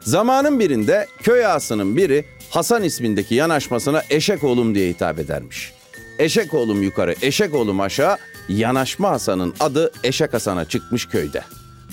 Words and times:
Zamanın 0.00 0.60
birinde 0.60 1.06
köy 1.22 1.46
ağasının 1.46 1.96
biri 1.96 2.24
Hasan 2.50 2.82
ismindeki 2.82 3.34
yanaşmasına 3.34 4.02
eşek 4.10 4.44
oğlum 4.44 4.74
diye 4.74 4.88
hitap 4.88 5.18
edermiş. 5.18 5.72
Eşek 6.18 6.54
oğlum 6.54 6.82
yukarı, 6.82 7.14
eşek 7.22 7.54
oğlum 7.54 7.80
aşağı, 7.80 8.18
yanaşma 8.48 9.10
Hasan'ın 9.10 9.54
adı 9.60 9.92
Eşek 10.04 10.34
Hasan'a 10.34 10.64
çıkmış 10.64 11.08
köyde. 11.08 11.42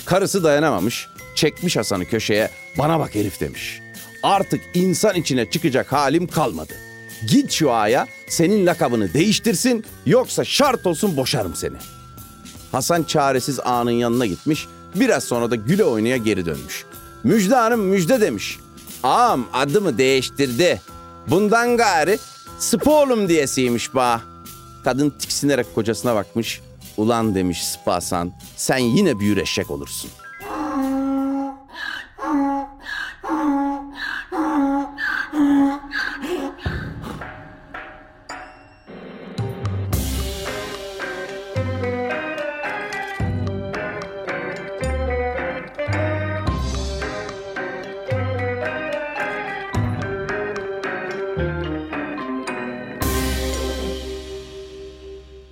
Karısı 0.06 0.44
dayanamamış, 0.44 1.08
çekmiş 1.36 1.78
Hasan'ı 1.78 2.06
köşeye, 2.06 2.50
bana 2.78 3.00
bak 3.00 3.16
herif 3.16 3.40
demiş. 3.40 3.81
Artık 4.24 4.62
insan 4.74 5.16
içine 5.16 5.50
çıkacak 5.50 5.92
halim 5.94 6.28
kalmadı. 6.28 6.74
Git 7.28 7.52
şu 7.52 7.72
ağaya, 7.72 8.08
senin 8.28 8.66
lakabını 8.66 9.14
değiştirsin, 9.14 9.86
yoksa 10.06 10.44
şart 10.44 10.88
olsun 10.88 11.18
boşarım 11.18 11.56
seni. 11.56 11.78
Hasan 12.72 13.03
çaresiz 13.03 13.59
ağanın 13.59 13.92
yanına 13.92 14.26
gitmiş, 14.26 14.68
biraz 14.96 15.24
sonra 15.24 15.52
da 15.52 15.56
güle 15.56 15.84
oynaya 15.84 16.18
geri 16.18 16.46
dönmüş. 16.46 16.86
Müjde 17.23 17.56
hanım 17.56 17.82
müjde 17.82 18.22
demiş. 18.22 18.60
Ağam 19.04 19.46
adımı 19.54 19.98
değiştirdi. 19.98 20.82
Bundan 21.28 21.78
gari 21.78 22.20
Spoğlum 22.59 23.30
diyesiymiş 23.30 23.96
ba. 23.96 24.22
Kadın 24.84 25.09
tiksinerek 25.09 25.76
kocasına 25.76 26.16
bakmış. 26.16 26.62
Ulan 26.98 27.36
demiş 27.36 27.68
Spasan 27.68 28.32
sen 28.56 28.78
yine 28.78 29.20
büyür 29.20 29.38
eşek 29.38 29.72
olursun. 29.72 30.12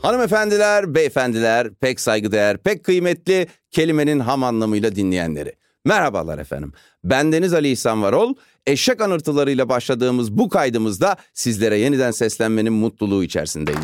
Hanımefendiler, 0.06 0.96
beyefendiler, 0.96 1.74
pek 1.74 2.00
saygıdeğer, 2.00 2.58
pek 2.58 2.84
kıymetli 2.84 3.48
kelimenin 3.72 4.20
ham 4.20 4.44
anlamıyla 4.44 4.96
dinleyenleri. 4.96 5.54
Merhabalar 5.86 6.38
efendim. 6.38 6.74
Ben 7.04 7.32
Deniz 7.32 7.54
Ali 7.54 7.72
İhsan 7.72 8.04
Varol. 8.04 8.34
Eşek 8.68 9.02
anırtılarıyla 9.02 9.70
başladığımız 9.70 10.38
bu 10.38 10.50
kaydımızda 10.50 11.16
sizlere 11.34 11.78
yeniden 11.78 12.12
seslenmenin 12.12 12.74
mutluluğu 12.74 13.24
içerisindeyim. 13.24 13.82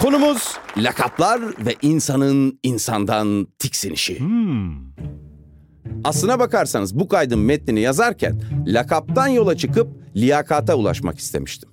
Konumuz 0.00 0.56
lakaplar 0.76 1.40
ve 1.40 1.74
insanın 1.82 2.58
insandan 2.62 3.48
tiksinişi. 3.58 4.18
Aslına 6.04 6.38
bakarsanız 6.38 6.98
bu 6.98 7.08
kaydın 7.08 7.38
metnini 7.38 7.80
yazarken 7.80 8.42
lakaptan 8.66 9.28
yola 9.28 9.56
çıkıp 9.56 9.88
liyakata 10.16 10.74
ulaşmak 10.74 11.18
istemiştim. 11.18 11.70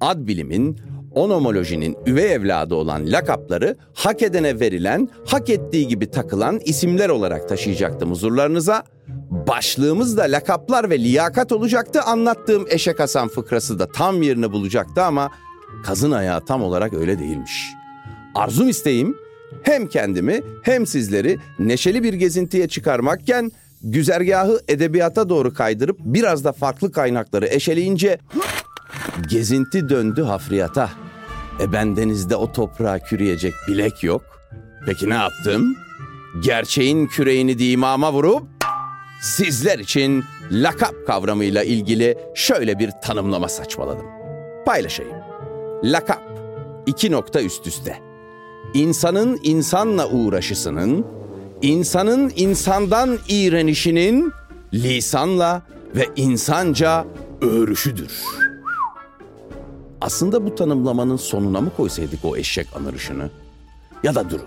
Ad 0.00 0.26
bilimin, 0.26 0.91
onomolojinin 1.14 1.96
üvey 2.06 2.32
evladı 2.32 2.74
olan 2.74 3.12
lakapları 3.12 3.76
hak 3.94 4.22
edene 4.22 4.60
verilen, 4.60 5.08
hak 5.26 5.50
ettiği 5.50 5.88
gibi 5.88 6.10
takılan 6.10 6.60
isimler 6.64 7.08
olarak 7.08 7.48
taşıyacaktım 7.48 8.10
huzurlarınıza. 8.10 8.84
Başlığımız 9.30 10.16
da 10.16 10.22
lakaplar 10.22 10.90
ve 10.90 10.98
liyakat 10.98 11.52
olacaktı. 11.52 12.02
Anlattığım 12.02 12.66
Eşek 12.68 13.00
Hasan 13.00 13.28
fıkrası 13.28 13.78
da 13.78 13.86
tam 13.86 14.22
yerini 14.22 14.52
bulacaktı 14.52 15.02
ama 15.02 15.30
kazın 15.84 16.10
ayağı 16.10 16.44
tam 16.44 16.62
olarak 16.62 16.94
öyle 16.94 17.18
değilmiş. 17.18 17.72
Arzum 18.34 18.68
isteğim 18.68 19.16
hem 19.62 19.86
kendimi 19.86 20.40
hem 20.62 20.86
sizleri 20.86 21.38
neşeli 21.58 22.02
bir 22.02 22.14
gezintiye 22.14 22.68
çıkarmakken 22.68 23.52
güzergahı 23.82 24.60
edebiyata 24.68 25.28
doğru 25.28 25.54
kaydırıp 25.54 25.98
biraz 26.00 26.44
da 26.44 26.52
farklı 26.52 26.92
kaynakları 26.92 27.46
eşeleyince 27.46 28.18
gezinti 29.28 29.88
döndü 29.88 30.22
hafriyata. 30.22 30.90
E 31.60 31.72
ben 31.72 31.96
denizde 31.96 32.36
o 32.36 32.52
toprağa 32.52 32.98
kürüyecek 32.98 33.54
bilek 33.68 34.02
yok. 34.02 34.22
Peki 34.86 35.10
ne 35.10 35.14
yaptım? 35.14 35.76
Gerçeğin 36.42 37.06
küreğini 37.06 37.58
dimama 37.58 38.12
vurup 38.12 38.42
sizler 39.22 39.78
için 39.78 40.24
lakap 40.50 40.94
kavramıyla 41.06 41.64
ilgili 41.64 42.18
şöyle 42.34 42.78
bir 42.78 42.90
tanımlama 43.02 43.48
saçmaladım. 43.48 44.06
Paylaşayım. 44.66 45.16
Lakap, 45.84 46.22
iki 46.86 47.10
nokta 47.10 47.42
üst 47.42 47.66
üste. 47.66 47.98
İnsanın 48.74 49.40
insanla 49.42 50.08
uğraşısının, 50.08 51.06
insanın 51.62 52.32
insandan 52.36 53.18
iğrenişinin 53.28 54.32
lisanla 54.74 55.62
ve 55.96 56.08
insanca 56.16 57.06
örüşüdür. 57.40 58.12
Aslında 60.02 60.46
bu 60.46 60.54
tanımlamanın 60.54 61.16
sonuna 61.16 61.60
mı 61.60 61.70
koysaydık 61.76 62.24
o 62.24 62.36
eşek 62.36 62.66
anırışını? 62.76 63.30
Ya 64.02 64.14
da 64.14 64.30
durun, 64.30 64.46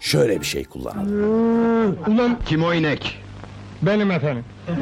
şöyle 0.00 0.40
bir 0.40 0.46
şey 0.46 0.64
kullanalım. 0.64 1.98
Ulan 2.06 2.38
kim 2.46 2.64
o 2.64 2.74
inek? 2.74 3.18
Benim 3.82 4.10
efendim. 4.10 4.44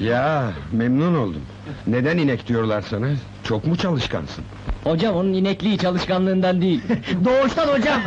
Ya 0.00 0.52
memnun 0.72 1.14
oldum. 1.14 1.42
Neden 1.86 2.18
inek 2.18 2.48
diyorlar 2.48 2.84
sana? 2.90 3.08
Çok 3.44 3.66
mu 3.66 3.76
çalışkansın? 3.76 4.44
Hocam 4.84 5.16
onun 5.16 5.32
inekliği 5.32 5.78
çalışkanlığından 5.78 6.60
değil. 6.60 6.82
Doğuştan 7.24 7.68
hocam. 7.68 8.00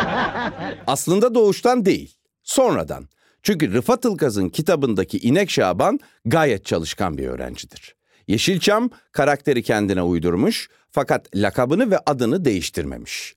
Aslında 0.86 1.34
doğuştan 1.34 1.84
değil, 1.84 2.14
sonradan. 2.42 3.08
Çünkü 3.42 3.72
Rıfat 3.72 4.04
Ilgaz'ın 4.04 4.48
kitabındaki 4.48 5.18
İnek 5.18 5.50
Şaban 5.50 5.98
gayet 6.24 6.64
çalışkan 6.64 7.18
bir 7.18 7.28
öğrencidir. 7.28 7.94
Yeşilçam 8.30 8.90
karakteri 9.12 9.62
kendine 9.62 10.02
uydurmuş 10.02 10.68
fakat 10.90 11.36
lakabını 11.36 11.90
ve 11.90 11.98
adını 12.06 12.44
değiştirmemiş. 12.44 13.34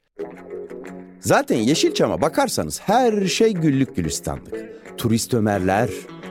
Zaten 1.19 1.57
Yeşilçam'a 1.57 2.21
bakarsanız 2.21 2.81
her 2.81 3.27
şey 3.27 3.53
güllük 3.53 3.95
gülistanlık. 3.95 4.55
Turist 4.97 5.33
Ömerler, 5.33 5.89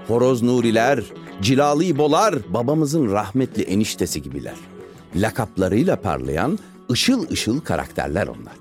Horoz 0.09 0.43
Nuriler, 0.43 1.01
Cilalı 1.41 1.85
İbolar, 1.85 2.35
babamızın 2.49 3.13
rahmetli 3.13 3.63
eniştesi 3.63 4.23
gibiler. 4.23 4.57
Lakaplarıyla 5.17 5.97
parlayan 6.01 6.59
ışıl 6.91 7.31
ışıl 7.31 7.61
karakterler 7.61 8.27
onlar. 8.27 8.55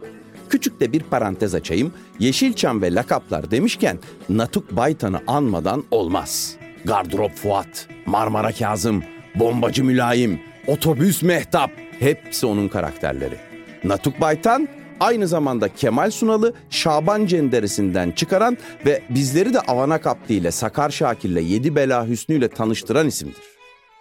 Küçük 0.49 0.79
de 0.79 0.93
bir 0.93 1.03
parantez 1.03 1.55
açayım. 1.55 1.93
Yeşilçam 2.19 2.81
ve 2.81 2.93
lakaplar 2.95 3.51
demişken 3.51 3.99
Natuk 4.29 4.71
Baytan'ı 4.71 5.21
anmadan 5.27 5.83
olmaz. 5.91 6.55
Gardırop 6.85 7.35
Fuat, 7.35 7.87
Marmara 8.05 8.51
Kazım, 8.51 9.03
Bombacı 9.35 9.83
Mülayim, 9.83 10.39
Otobüs 10.67 11.21
Mehtap 11.21 11.71
hepsi 11.99 12.45
onun 12.45 12.67
karakterleri. 12.67 13.35
Natuk 13.83 14.21
Baytan 14.21 14.67
aynı 14.99 15.27
zamanda 15.27 15.69
Kemal 15.69 16.11
Sunal'ı 16.11 16.53
Şaban 16.69 17.25
Cenderesi'nden 17.25 18.11
çıkaran 18.11 18.57
ve 18.85 19.01
bizleri 19.09 19.53
de 19.53 19.59
Avana 19.59 20.01
Kaplı 20.01 20.33
ile 20.33 20.51
Sakar 20.51 20.89
Şakir'le 20.89 21.41
Yedi 21.41 21.75
Bela 21.75 22.07
Hüsnü 22.07 22.35
ile 22.35 22.47
tanıştıran 22.47 23.07
isimdir. 23.07 23.41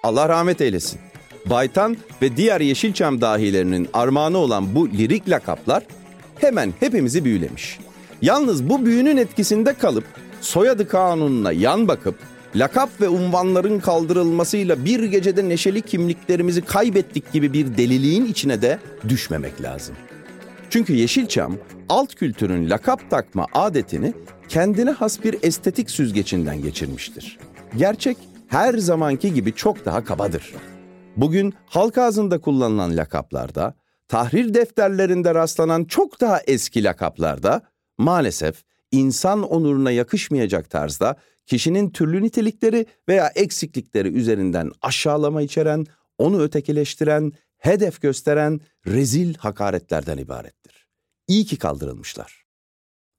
Allah 0.02 0.28
rahmet 0.28 0.60
eylesin. 0.60 1.00
Baytan 1.46 1.96
ve 2.22 2.36
diğer 2.36 2.60
Yeşilçam 2.60 3.20
dahilerinin 3.20 3.88
armağanı 3.92 4.38
olan 4.38 4.74
bu 4.74 4.88
lirik 4.88 5.28
lakaplar 5.28 5.82
hemen 6.40 6.72
hepimizi 6.80 7.24
büyülemiş. 7.24 7.78
Yalnız 8.22 8.68
bu 8.68 8.86
büyünün 8.86 9.16
etkisinde 9.16 9.74
kalıp 9.74 10.04
soyadı 10.40 10.88
kanununa 10.88 11.52
yan 11.52 11.88
bakıp 11.88 12.18
lakap 12.54 13.00
ve 13.00 13.08
unvanların 13.08 13.80
kaldırılmasıyla 13.80 14.84
bir 14.84 15.02
gecede 15.02 15.48
neşeli 15.48 15.82
kimliklerimizi 15.82 16.62
kaybettik 16.62 17.32
gibi 17.32 17.52
bir 17.52 17.76
deliliğin 17.76 18.24
içine 18.26 18.62
de 18.62 18.78
düşmemek 19.08 19.62
lazım. 19.62 19.96
Çünkü 20.70 20.92
Yeşilçam 20.92 21.56
alt 21.88 22.14
kültürün 22.14 22.70
lakap 22.70 23.10
takma 23.10 23.46
adetini 23.52 24.14
kendine 24.48 24.90
has 24.90 25.24
bir 25.24 25.36
estetik 25.42 25.90
süzgecinden 25.90 26.62
geçirmiştir. 26.62 27.38
Gerçek 27.76 28.16
her 28.48 28.74
zamanki 28.78 29.34
gibi 29.34 29.54
çok 29.54 29.84
daha 29.84 30.04
kabadır. 30.04 30.54
Bugün 31.16 31.54
halk 31.66 31.98
ağzında 31.98 32.40
kullanılan 32.40 32.96
lakaplarda, 32.96 33.74
tahrir 34.08 34.54
defterlerinde 34.54 35.34
rastlanan 35.34 35.84
çok 35.84 36.20
daha 36.20 36.40
eski 36.40 36.84
lakaplarda 36.84 37.62
maalesef 37.98 38.64
insan 38.92 39.42
onuruna 39.42 39.90
yakışmayacak 39.90 40.70
tarzda 40.70 41.16
kişinin 41.50 41.90
türlü 41.90 42.22
nitelikleri 42.22 42.86
veya 43.08 43.32
eksiklikleri 43.34 44.08
üzerinden 44.08 44.70
aşağılama 44.82 45.42
içeren, 45.42 45.86
onu 46.18 46.42
ötekileştiren, 46.42 47.32
hedef 47.58 48.00
gösteren 48.00 48.60
rezil 48.86 49.34
hakaretlerden 49.34 50.18
ibarettir. 50.18 50.88
İyi 51.28 51.44
ki 51.46 51.56
kaldırılmışlar. 51.56 52.44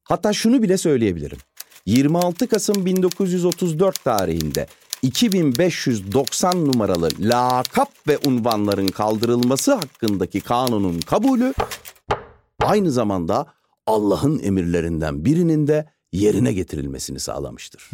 Hatta 0.04 0.33
şunu 0.33 0.63
bile 0.63 0.78
söyleyebilirim. 0.78 1.38
26 1.86 2.48
Kasım 2.48 2.86
1934 2.86 4.04
tarihinde 4.04 4.68
2590 5.01 6.66
numaralı 6.66 7.10
lakap 7.19 8.07
ve 8.07 8.18
unvanların 8.25 8.88
kaldırılması 8.88 9.74
hakkındaki 9.74 10.42
kanunun 10.42 11.00
kabulü 11.00 11.54
aynı 12.60 12.92
zamanda 12.92 13.45
Allah'ın 13.86 14.39
emirlerinden 14.39 15.25
birinin 15.25 15.68
de 15.68 15.86
yerine 16.12 16.54
getirilmesini 16.54 17.19
sağlamıştır. 17.19 17.90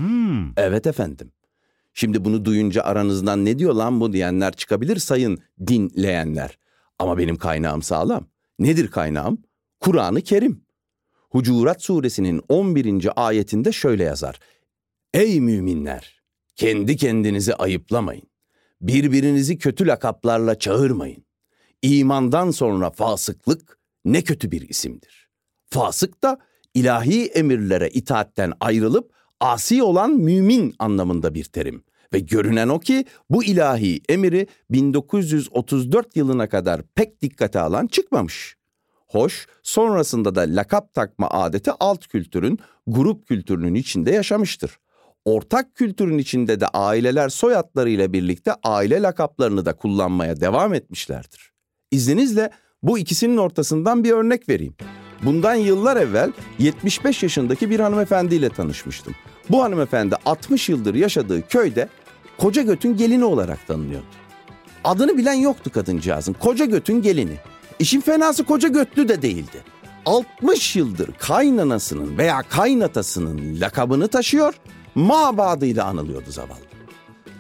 Evet 0.58 0.88
efendim. 0.88 1.32
Şimdi 1.94 2.26
bunu 2.26 2.46
duyunca 2.46 2.82
aranızdan 2.82 3.46
ne 3.46 3.60
diyor 3.60 3.74
lan 3.74 4.02
bu 4.02 4.14
diyenler 4.14 4.54
çıkabilir 4.54 4.98
sayın 4.98 5.40
dinleyenler. 5.68 6.58
Ama 7.00 7.18
benim 7.18 7.36
kaynağım 7.36 7.82
sağlam. 7.82 8.26
Nedir 8.60 8.88
kaynağım? 8.88 9.38
Kur'an-ı 9.80 10.22
Kerim. 10.22 10.62
Hucurat 11.30 11.84
suresinin 11.84 12.42
11. 12.50 13.28
ayetinde 13.28 13.72
şöyle 13.72 14.04
yazar. 14.04 14.40
Ey 15.14 15.42
müminler! 15.42 16.22
Kendi 16.56 16.96
kendinizi 16.96 17.56
ayıplamayın. 17.56 18.28
Birbirinizi 18.82 19.58
kötü 19.58 19.88
lakaplarla 19.88 20.60
çağırmayın. 20.60 21.26
İmandan 21.82 22.52
sonra 22.52 22.90
fasıklık 22.90 23.80
ne 24.06 24.24
kötü 24.24 24.52
bir 24.52 24.70
isimdir. 24.70 25.30
Fasık 25.66 26.24
da 26.24 26.40
ilahi 26.78 27.26
emirlere 27.26 27.90
itaatten 27.90 28.54
ayrılıp 28.60 29.12
asi 29.40 29.84
olan 29.84 30.12
mümin 30.12 30.76
anlamında 30.80 31.34
bir 31.34 31.44
terim. 31.44 31.84
Ve 32.14 32.20
görünen 32.20 32.70
o 32.70 32.80
ki 32.80 33.06
bu 33.30 33.44
ilahi 33.44 34.02
emiri 34.10 34.48
1934 34.70 36.16
yılına 36.16 36.50
kadar 36.50 36.82
pek 36.96 37.22
dikkate 37.22 37.60
alan 37.60 37.88
çıkmamış. 37.88 38.58
Hoş, 39.08 39.48
sonrasında 39.64 40.36
da 40.36 40.42
lakap 40.42 40.94
takma 40.94 41.30
adeti 41.30 41.72
alt 41.80 42.08
kültürün, 42.08 42.60
grup 42.88 43.28
kültürünün 43.28 43.76
içinde 43.76 44.12
yaşamıştır. 44.12 44.80
Ortak 45.26 45.76
kültürün 45.76 46.18
içinde 46.18 46.60
de 46.60 46.68
aileler 46.68 47.30
soyadlarıyla 47.30 48.14
birlikte 48.14 48.52
aile 48.64 49.02
lakaplarını 49.02 49.66
da 49.66 49.76
kullanmaya 49.76 50.42
devam 50.42 50.74
etmişlerdir. 50.74 51.52
İzninizle 51.92 52.50
bu 52.84 53.00
ikisinin 53.00 53.38
ortasından 53.38 54.04
bir 54.04 54.12
örnek 54.12 54.50
vereyim. 54.50 54.76
Bundan 55.24 55.56
yıllar 55.56 55.98
evvel 55.98 56.32
75 56.60 57.24
yaşındaki 57.24 57.70
bir 57.70 57.80
hanımefendiyle 57.80 58.50
tanışmıştım. 58.50 59.16
Bu 59.50 59.64
hanımefendi 59.64 60.16
60 60.26 60.70
yıldır 60.70 60.96
yaşadığı 60.96 61.48
köyde 61.48 61.90
koca 62.38 62.62
götün 62.62 62.98
gelini 62.98 63.26
olarak 63.26 63.68
tanınıyordu. 63.68 64.06
Adını 64.84 65.18
bilen 65.18 65.34
yoktu 65.34 65.72
kadıncağızın. 65.72 66.34
Koca 66.34 66.66
götün 66.66 67.02
gelini. 67.02 67.38
İşin 67.80 68.02
fenası 68.02 68.44
koca 68.44 68.70
götlü 68.70 69.08
de 69.08 69.22
değildi. 69.22 69.64
60 70.06 70.76
yıldır 70.76 71.12
kaynanasının 71.20 72.18
veya 72.18 72.42
kaynatasının 72.42 73.62
lakabını 73.62 74.08
taşıyor, 74.08 74.54
mabadıyla 74.96 75.86
anılıyordu 75.86 76.32
zavallı. 76.32 76.68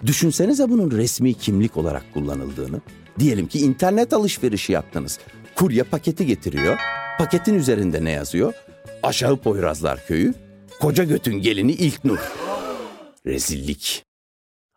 Düşünsenize 0.05 0.69
bunun 0.69 0.91
resmi 0.91 1.33
kimlik 1.33 1.77
olarak 1.77 2.13
kullanıldığını. 2.13 2.81
Diyelim 3.19 3.47
ki 3.47 3.59
internet 3.59 4.13
alışverişi 4.13 4.73
yaptınız. 4.73 5.19
Kurye 5.55 5.83
paketi 5.83 6.25
getiriyor. 6.25 6.77
Paketin 7.17 7.53
üzerinde 7.53 8.03
ne 8.03 8.11
yazıyor? 8.11 8.53
Aşağı 9.03 9.37
Poyrazlar 9.37 10.05
Köyü, 10.07 10.33
koca 10.81 11.03
götün 11.03 11.33
gelini 11.41 11.71
İlknur. 11.71 12.19
Rezillik. 13.25 14.05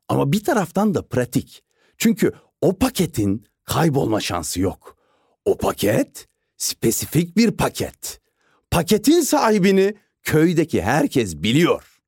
Ama 0.08 0.32
bir 0.32 0.44
taraftan 0.44 0.94
da 0.94 1.08
pratik. 1.08 1.62
Çünkü 1.98 2.32
o 2.60 2.78
paketin 2.78 3.46
kaybolma 3.64 4.20
şansı 4.20 4.60
yok. 4.60 4.96
O 5.44 5.58
paket 5.58 6.28
spesifik 6.56 7.36
bir 7.36 7.50
paket. 7.50 8.20
Paketin 8.70 9.20
sahibini 9.20 9.94
köydeki 10.22 10.82
herkes 10.82 11.36
biliyor. 11.36 12.00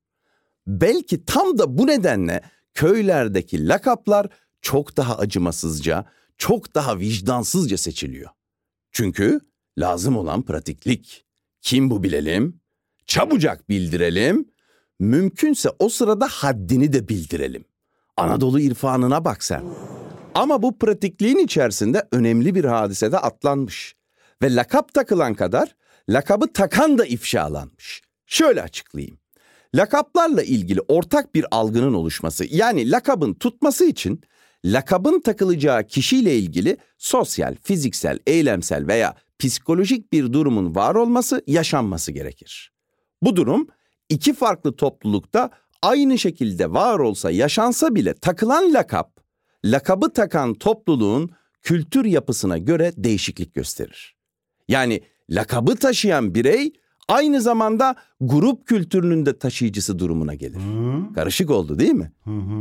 Belki 0.66 1.24
tam 1.24 1.58
da 1.58 1.78
bu 1.78 1.86
nedenle 1.86 2.40
köylerdeki 2.74 3.68
lakaplar 3.68 4.26
çok 4.62 4.96
daha 4.96 5.18
acımasızca, 5.18 6.04
çok 6.38 6.74
daha 6.74 6.98
vicdansızca 6.98 7.78
seçiliyor. 7.78 8.30
Çünkü 8.92 9.40
lazım 9.78 10.16
olan 10.16 10.42
pratiklik. 10.42 11.24
Kim 11.60 11.90
bu 11.90 12.02
bilelim? 12.02 12.60
Çabucak 13.06 13.68
bildirelim. 13.68 14.48
Mümkünse 14.98 15.70
o 15.78 15.88
sırada 15.88 16.26
haddini 16.26 16.92
de 16.92 17.08
bildirelim. 17.08 17.64
Anadolu 18.16 18.60
irfanına 18.60 19.24
bak 19.24 19.44
sen. 19.44 19.64
Ama 20.34 20.62
bu 20.62 20.78
pratikliğin 20.78 21.38
içerisinde 21.38 22.08
önemli 22.12 22.54
bir 22.54 22.64
hadisede 22.64 23.18
atlanmış. 23.18 23.96
Ve 24.42 24.54
lakap 24.54 24.94
takılan 24.94 25.34
kadar 25.34 25.76
lakabı 26.08 26.52
takan 26.52 26.98
da 26.98 27.06
ifşalanmış. 27.06 28.02
Şöyle 28.26 28.62
açıklayayım. 28.62 29.18
Lakaplarla 29.74 30.42
ilgili 30.42 30.80
ortak 30.80 31.34
bir 31.34 31.46
algının 31.50 31.94
oluşması 31.94 32.44
yani 32.50 32.90
lakabın 32.90 33.34
tutması 33.34 33.84
için 33.84 34.22
lakabın 34.64 35.20
takılacağı 35.20 35.86
kişiyle 35.86 36.36
ilgili 36.36 36.76
sosyal, 36.98 37.56
fiziksel, 37.62 38.18
eylemsel 38.26 38.86
veya 38.86 39.14
psikolojik 39.42 40.12
bir 40.12 40.32
durumun 40.32 40.74
var 40.74 40.94
olması, 40.94 41.42
yaşanması 41.46 42.12
gerekir. 42.12 42.72
Bu 43.22 43.36
durum 43.36 43.66
iki 44.08 44.34
farklı 44.34 44.76
toplulukta 44.76 45.50
aynı 45.82 46.18
şekilde 46.18 46.72
var 46.72 46.98
olsa, 46.98 47.30
yaşansa 47.30 47.94
bile 47.94 48.14
takılan 48.14 48.72
lakap, 48.72 49.20
lakabı 49.64 50.12
takan 50.12 50.54
topluluğun 50.54 51.30
kültür 51.62 52.04
yapısına 52.04 52.58
göre 52.58 52.92
değişiklik 52.96 53.54
gösterir. 53.54 54.16
Yani 54.68 55.00
lakabı 55.30 55.76
taşıyan 55.76 56.34
birey 56.34 56.72
aynı 57.08 57.40
zamanda 57.40 57.96
grup 58.20 58.66
kültürünün 58.66 59.26
de 59.26 59.38
taşıyıcısı 59.38 59.98
durumuna 59.98 60.34
gelir. 60.34 60.60
Karışık 61.14 61.50
oldu 61.50 61.78
değil 61.78 61.94
mi? 61.94 62.12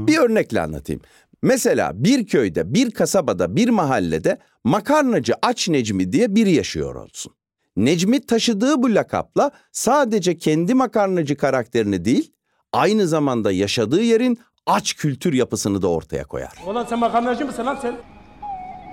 Bir 0.08 0.18
örnekle 0.18 0.62
anlatayım. 0.62 1.02
Mesela 1.42 1.92
bir 2.04 2.28
köyde, 2.28 2.74
bir 2.74 2.92
kasabada, 2.92 3.56
bir 3.56 3.70
mahallede 3.70 4.38
makarnacı 4.64 5.34
Aç 5.42 5.70
Necmi 5.70 6.12
diye 6.12 6.36
biri 6.36 6.52
yaşıyor 6.52 6.96
olsun. 6.96 7.34
Necmi 7.76 8.26
taşıdığı 8.26 8.84
bu 8.84 8.96
lakapla 8.96 9.52
sadece 9.72 10.38
kendi 10.38 10.74
makarnacı 10.74 11.38
karakterini 11.38 12.06
değil, 12.06 12.34
aynı 12.74 13.08
zamanda 13.08 13.52
yaşadığı 13.52 14.02
yerin 14.02 14.40
aç 14.66 14.94
kültür 14.96 15.34
yapısını 15.34 15.82
da 15.82 15.88
ortaya 15.88 16.24
koyar. 16.24 16.54
Ulan 16.68 16.86
sen 16.86 17.00
makarnacı 17.00 17.46
mısın 17.46 17.66
lan 17.66 17.78
sen? 17.82 17.96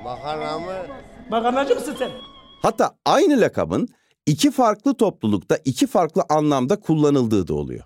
Makarna 0.04 0.58
mı? 0.58 0.72
Makarnacı 1.30 1.74
mısın 1.74 1.94
sen? 1.98 2.10
Hatta 2.62 2.96
aynı 3.04 3.40
lakabın 3.40 3.88
iki 4.26 4.50
farklı 4.50 4.94
toplulukta 4.94 5.58
iki 5.64 5.86
farklı 5.86 6.22
anlamda 6.28 6.80
kullanıldığı 6.80 7.48
da 7.48 7.54
oluyor. 7.54 7.84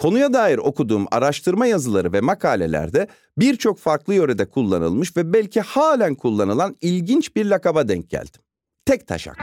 Konuya 0.00 0.32
dair 0.32 0.58
okuduğum 0.58 1.06
araştırma 1.10 1.66
yazıları 1.66 2.12
ve 2.12 2.20
makalelerde 2.20 3.06
birçok 3.38 3.78
farklı 3.78 4.14
yörede 4.14 4.44
kullanılmış 4.44 5.16
ve 5.16 5.32
belki 5.32 5.60
halen 5.60 6.14
kullanılan 6.14 6.76
ilginç 6.80 7.36
bir 7.36 7.46
lakaba 7.46 7.88
denk 7.88 8.10
geldim. 8.10 8.40
Tek 8.84 9.06
taşak. 9.06 9.36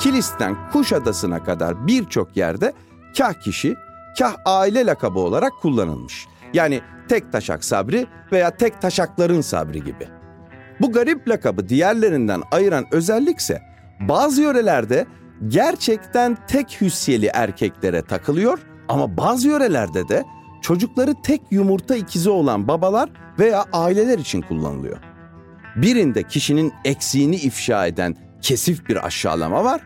Kilis'ten 0.00 0.70
Kuşadası'na 0.72 1.44
kadar 1.44 1.86
birçok 1.86 2.36
yerde 2.36 2.72
kah 3.18 3.40
kişi, 3.40 3.74
kah 4.18 4.36
aile 4.44 4.86
lakabı 4.86 5.18
olarak 5.18 5.52
kullanılmış. 5.62 6.26
Yani 6.54 6.80
tek 7.08 7.32
taşak 7.32 7.64
sabri 7.64 8.06
veya 8.32 8.56
tek 8.56 8.82
taşakların 8.82 9.40
sabri 9.40 9.84
gibi. 9.84 10.08
Bu 10.80 10.92
garip 10.92 11.28
lakabı 11.28 11.68
diğerlerinden 11.68 12.42
ayıran 12.50 12.84
özellikse 12.92 13.62
bazı 14.00 14.42
yörelerde 14.42 15.06
gerçekten 15.48 16.38
tek 16.48 16.80
hüsyeli 16.80 17.26
erkeklere 17.26 18.02
takılıyor 18.02 18.58
ama 18.88 19.16
bazı 19.16 19.48
yörelerde 19.48 20.08
de 20.08 20.24
çocukları 20.62 21.14
tek 21.22 21.40
yumurta 21.50 21.96
ikizi 21.96 22.30
olan 22.30 22.68
babalar 22.68 23.10
veya 23.38 23.64
aileler 23.72 24.18
için 24.18 24.42
kullanılıyor. 24.42 24.98
Birinde 25.76 26.22
kişinin 26.22 26.72
eksiğini 26.84 27.36
ifşa 27.36 27.86
eden 27.86 28.16
kesif 28.42 28.88
bir 28.88 29.06
aşağılama 29.06 29.64
var. 29.64 29.80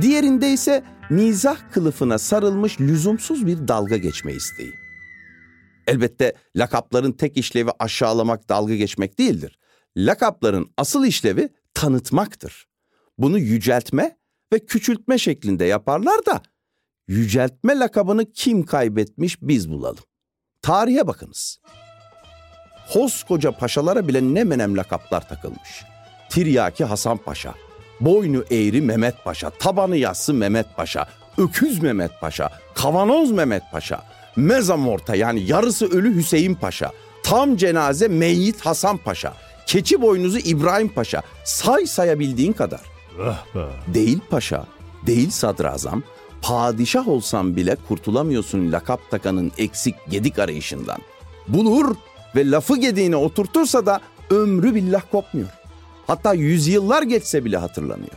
Diğerinde 0.00 0.52
ise 0.52 0.84
mizah 1.10 1.56
kılıfına 1.72 2.18
sarılmış 2.18 2.80
lüzumsuz 2.80 3.46
bir 3.46 3.68
dalga 3.68 3.96
geçme 3.96 4.32
isteği. 4.32 4.72
Elbette 5.86 6.32
lakapların 6.56 7.12
tek 7.12 7.36
işlevi 7.36 7.70
aşağılamak, 7.78 8.48
dalga 8.48 8.74
geçmek 8.74 9.18
değildir. 9.18 9.58
Lakapların 9.96 10.70
asıl 10.76 11.04
işlevi 11.04 11.48
tanıtmaktır. 11.74 12.66
Bunu 13.18 13.38
yüceltme 13.38 14.16
ve 14.52 14.58
küçültme 14.58 15.18
şeklinde 15.18 15.64
yaparlar 15.64 16.26
da 16.26 16.42
yüceltme 17.12 17.78
lakabını 17.78 18.32
kim 18.32 18.66
kaybetmiş 18.66 19.42
biz 19.42 19.70
bulalım. 19.70 20.04
Tarihe 20.62 21.06
bakınız. 21.06 21.58
Koskoca 22.92 23.52
paşalara 23.52 24.08
bile 24.08 24.22
ne 24.22 24.44
menem 24.44 24.76
lakaplar 24.76 25.28
takılmış. 25.28 25.84
Tiryaki 26.30 26.84
Hasan 26.84 27.16
Paşa, 27.16 27.54
boynu 28.00 28.44
eğri 28.50 28.80
Mehmet 28.80 29.24
Paşa, 29.24 29.50
tabanı 29.50 29.96
yassı 29.96 30.34
Mehmet 30.34 30.76
Paşa, 30.76 31.08
öküz 31.38 31.82
Mehmet 31.82 32.20
Paşa, 32.20 32.50
kavanoz 32.74 33.30
Mehmet 33.30 33.62
Paşa, 33.72 34.02
mezamorta 34.36 35.16
yani 35.16 35.42
yarısı 35.50 35.86
ölü 35.86 36.16
Hüseyin 36.16 36.54
Paşa, 36.54 36.90
tam 37.22 37.56
cenaze 37.56 38.08
meyyit 38.08 38.60
Hasan 38.60 38.96
Paşa, 38.96 39.34
keçi 39.66 40.02
boynuzu 40.02 40.38
İbrahim 40.38 40.88
Paşa, 40.88 41.22
say 41.44 41.86
sayabildiğin 41.86 42.52
kadar. 42.52 42.80
Değil 43.94 44.20
paşa, 44.30 44.66
değil 45.06 45.30
sadrazam, 45.30 46.02
padişah 46.42 47.08
olsan 47.08 47.56
bile 47.56 47.76
kurtulamıyorsun 47.88 48.72
lakap 48.72 49.10
takanın 49.10 49.52
eksik 49.58 49.94
gedik 50.10 50.38
arayışından. 50.38 50.98
Bulur 51.48 51.96
ve 52.36 52.50
lafı 52.50 52.76
gediğine 52.76 53.16
oturtursa 53.16 53.86
da 53.86 54.00
ömrü 54.30 54.74
billah 54.74 55.02
kopmuyor. 55.10 55.48
Hatta 56.06 56.34
yüzyıllar 56.34 57.02
geçse 57.02 57.44
bile 57.44 57.56
hatırlanıyor. 57.56 58.12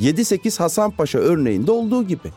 7-8 0.00 0.58
Hasan 0.58 0.90
Paşa 0.90 1.18
örneğinde 1.18 1.70
olduğu 1.70 2.02
gibi. 2.02 2.32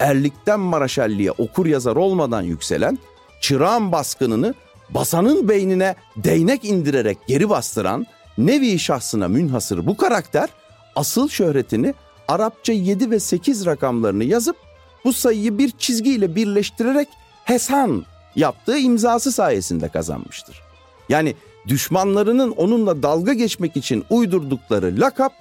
Erlikten 0.00 0.60
Maraşelliğe 0.60 1.30
okur 1.30 1.66
yazar 1.66 1.96
olmadan 1.96 2.42
yükselen, 2.42 2.98
çırağın 3.40 3.92
baskınını 3.92 4.54
basanın 4.90 5.48
beynine 5.48 5.94
değnek 6.16 6.64
indirerek 6.64 7.18
geri 7.26 7.50
bastıran, 7.50 8.06
nevi 8.38 8.78
şahsına 8.78 9.28
münhasır 9.28 9.86
bu 9.86 9.96
karakter, 9.96 10.48
asıl 10.96 11.28
şöhretini 11.28 11.94
Arapça 12.32 12.72
7 12.72 13.10
ve 13.10 13.20
8 13.20 13.66
rakamlarını 13.66 14.24
yazıp 14.24 14.56
bu 15.04 15.12
sayıyı 15.12 15.58
bir 15.58 15.70
çizgiyle 15.70 16.34
birleştirerek 16.34 17.08
Hesan 17.44 18.04
yaptığı 18.36 18.78
imzası 18.78 19.32
sayesinde 19.32 19.88
kazanmıştır. 19.88 20.62
Yani 21.08 21.34
düşmanlarının 21.68 22.50
onunla 22.50 23.02
dalga 23.02 23.32
geçmek 23.32 23.76
için 23.76 24.04
uydurdukları 24.10 25.00
lakap 25.00 25.32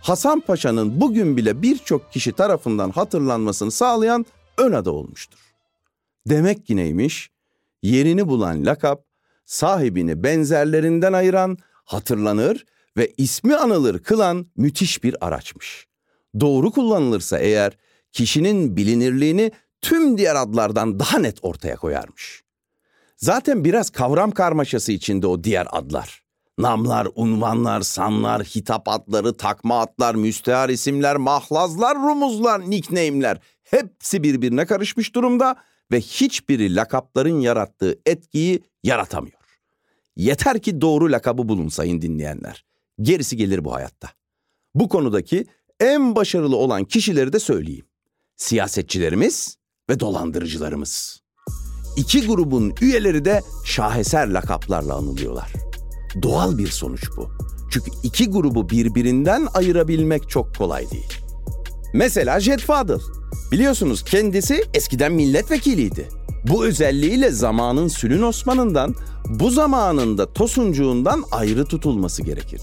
Hasan 0.00 0.40
Paşa'nın 0.40 1.00
bugün 1.00 1.36
bile 1.36 1.62
birçok 1.62 2.12
kişi 2.12 2.32
tarafından 2.32 2.90
hatırlanmasını 2.90 3.70
sağlayan 3.70 4.26
ön 4.58 4.72
adı 4.72 4.90
olmuştur. 4.90 5.38
Demek 6.26 6.66
ki 6.66 6.76
neymiş? 6.76 7.30
Yerini 7.82 8.28
bulan 8.28 8.66
lakap 8.66 9.04
sahibini 9.46 10.22
benzerlerinden 10.22 11.12
ayıran, 11.12 11.58
hatırlanır 11.84 12.66
ve 12.96 13.12
ismi 13.16 13.56
anılır 13.56 13.98
kılan 13.98 14.46
müthiş 14.56 15.04
bir 15.04 15.26
araçmış. 15.26 15.87
Doğru 16.40 16.70
kullanılırsa 16.70 17.38
eğer 17.38 17.76
kişinin 18.12 18.76
bilinirliğini 18.76 19.52
tüm 19.80 20.18
diğer 20.18 20.34
adlardan 20.34 21.00
daha 21.00 21.18
net 21.18 21.38
ortaya 21.42 21.76
koyarmış. 21.76 22.42
Zaten 23.16 23.64
biraz 23.64 23.90
kavram 23.90 24.30
karmaşası 24.30 24.92
içinde 24.92 25.26
o 25.26 25.44
diğer 25.44 25.66
adlar. 25.70 26.22
Namlar, 26.58 27.08
unvanlar, 27.14 27.80
sanlar, 27.80 28.42
hitap 28.42 28.88
adları, 28.88 29.36
takma 29.36 29.80
adlar, 29.80 30.14
müstehar 30.14 30.68
isimler, 30.68 31.16
mahlazlar, 31.16 31.96
rumuzlar, 31.96 32.70
nickname'ler 32.70 33.40
hepsi 33.62 34.22
birbirine 34.22 34.66
karışmış 34.66 35.14
durumda 35.14 35.56
ve 35.92 36.00
hiçbiri 36.00 36.74
lakapların 36.74 37.40
yarattığı 37.40 37.98
etkiyi 38.06 38.62
yaratamıyor. 38.82 39.38
Yeter 40.16 40.58
ki 40.58 40.80
doğru 40.80 41.12
lakabı 41.12 41.48
bulun 41.48 41.68
sayın 41.68 42.02
dinleyenler. 42.02 42.64
Gerisi 43.02 43.36
gelir 43.36 43.64
bu 43.64 43.74
hayatta. 43.74 44.08
Bu 44.74 44.88
konudaki 44.88 45.46
en 45.80 46.16
başarılı 46.16 46.56
olan 46.56 46.84
kişileri 46.84 47.32
de 47.32 47.38
söyleyeyim. 47.38 47.84
Siyasetçilerimiz 48.36 49.56
ve 49.90 50.00
dolandırıcılarımız. 50.00 51.20
İki 51.96 52.26
grubun 52.26 52.74
üyeleri 52.80 53.24
de 53.24 53.42
şaheser 53.64 54.28
lakaplarla 54.28 54.94
anılıyorlar. 54.94 55.52
Doğal 56.22 56.58
bir 56.58 56.68
sonuç 56.68 57.04
bu. 57.16 57.28
Çünkü 57.70 57.90
iki 58.02 58.30
grubu 58.30 58.70
birbirinden 58.70 59.48
ayırabilmek 59.54 60.28
çok 60.28 60.56
kolay 60.56 60.90
değil. 60.90 61.12
Mesela 61.94 62.40
Jet 62.40 62.60
Fadıl. 62.60 63.00
Biliyorsunuz 63.52 64.04
kendisi 64.04 64.64
eskiden 64.74 65.12
milletvekiliydi. 65.12 66.08
Bu 66.48 66.66
özelliğiyle 66.66 67.30
zamanın 67.30 67.88
Sülün 67.88 68.22
Osman'ından, 68.22 68.94
bu 69.28 69.50
zamanında 69.50 70.32
Tosuncuğundan 70.32 71.24
ayrı 71.30 71.64
tutulması 71.64 72.22
gerekir. 72.22 72.60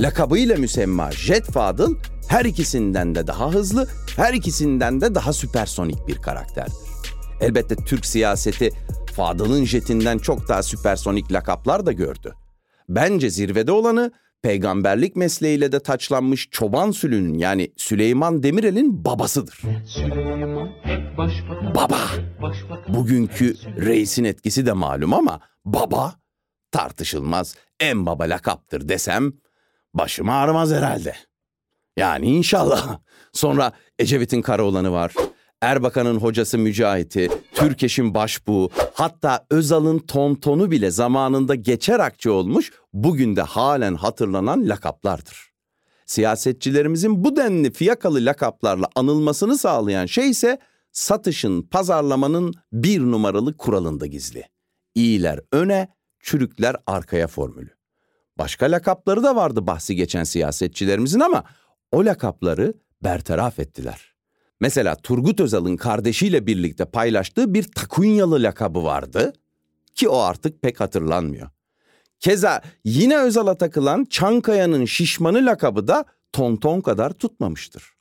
Lakabıyla 0.00 0.56
müsemma 0.56 1.12
Jet 1.12 1.44
Fadıl 1.44 1.94
her 2.28 2.44
ikisinden 2.44 3.14
de 3.14 3.26
daha 3.26 3.50
hızlı, 3.50 3.88
her 4.16 4.34
ikisinden 4.34 5.00
de 5.00 5.14
daha 5.14 5.32
süpersonik 5.32 6.08
bir 6.08 6.16
karakterdir. 6.16 6.74
Elbette 7.40 7.76
Türk 7.76 8.06
siyaseti 8.06 8.70
Fadıl'ın 9.12 9.64
jetinden 9.64 10.18
çok 10.18 10.48
daha 10.48 10.62
süpersonik 10.62 11.32
lakaplar 11.32 11.86
da 11.86 11.92
gördü. 11.92 12.34
Bence 12.88 13.30
zirvede 13.30 13.72
olanı 13.72 14.12
peygamberlik 14.42 15.16
mesleğiyle 15.16 15.72
de 15.72 15.80
taçlanmış 15.80 16.48
Çoban 16.50 16.90
Sülü'nün 16.90 17.38
yani 17.38 17.72
Süleyman 17.76 18.42
Demirel'in 18.42 19.04
babasıdır. 19.04 19.62
Süleyman 19.86 20.70
başbakan. 21.18 21.74
Baba. 21.74 21.98
Başbakan. 22.42 22.94
Bugünkü 22.94 23.54
reisin 23.78 24.24
etkisi 24.24 24.66
de 24.66 24.72
malum 24.72 25.14
ama 25.14 25.40
baba 25.64 26.14
tartışılmaz 26.70 27.54
en 27.80 28.06
baba 28.06 28.24
lakaptır 28.24 28.88
desem 28.88 29.32
başım 29.98 30.28
ağrımaz 30.28 30.72
herhalde. 30.72 31.14
Yani 31.96 32.26
inşallah. 32.26 32.98
Sonra 33.32 33.72
Ecevit'in 33.98 34.42
Karaoğlan'ı 34.42 34.92
var. 34.92 35.12
Erbakan'ın 35.62 36.16
hocası 36.16 36.58
Mücahit'i, 36.58 37.30
Türkeş'in 37.54 38.14
başbuğu, 38.14 38.70
hatta 38.94 39.46
Özal'ın 39.50 39.98
tontonu 39.98 40.70
bile 40.70 40.90
zamanında 40.90 41.54
geçer 41.54 42.00
akçe 42.00 42.30
olmuş, 42.30 42.72
bugün 42.92 43.36
de 43.36 43.42
halen 43.42 43.94
hatırlanan 43.94 44.68
lakaplardır. 44.68 45.52
Siyasetçilerimizin 46.06 47.24
bu 47.24 47.36
denli 47.36 47.70
fiyakalı 47.70 48.18
lakaplarla 48.18 48.86
anılmasını 48.94 49.58
sağlayan 49.58 50.06
şey 50.06 50.30
ise 50.30 50.58
satışın, 50.92 51.62
pazarlamanın 51.62 52.54
bir 52.72 53.00
numaralı 53.00 53.56
kuralında 53.56 54.06
gizli. 54.06 54.44
İyiler 54.94 55.40
öne, 55.52 55.88
çürükler 56.20 56.76
arkaya 56.86 57.26
formülü. 57.26 57.75
Başka 58.38 58.66
lakapları 58.66 59.22
da 59.22 59.36
vardı 59.36 59.66
bahsi 59.66 59.96
geçen 59.96 60.24
siyasetçilerimizin 60.24 61.20
ama 61.20 61.44
o 61.92 62.04
lakapları 62.04 62.74
bertaraf 63.04 63.58
ettiler. 63.58 64.14
Mesela 64.60 64.96
Turgut 64.96 65.40
Özal'ın 65.40 65.76
kardeşiyle 65.76 66.46
birlikte 66.46 66.84
paylaştığı 66.84 67.54
bir 67.54 67.62
Takunyalı 67.62 68.42
lakabı 68.42 68.84
vardı 68.84 69.32
ki 69.94 70.08
o 70.08 70.18
artık 70.18 70.62
pek 70.62 70.80
hatırlanmıyor. 70.80 71.48
Keza 72.20 72.62
yine 72.84 73.18
Özal'a 73.18 73.54
takılan 73.54 74.04
Çankaya'nın 74.10 74.84
şişmanı 74.84 75.46
lakabı 75.46 75.88
da 75.88 76.04
Tonton 76.32 76.80
kadar 76.80 77.10
tutmamıştır. 77.10 77.96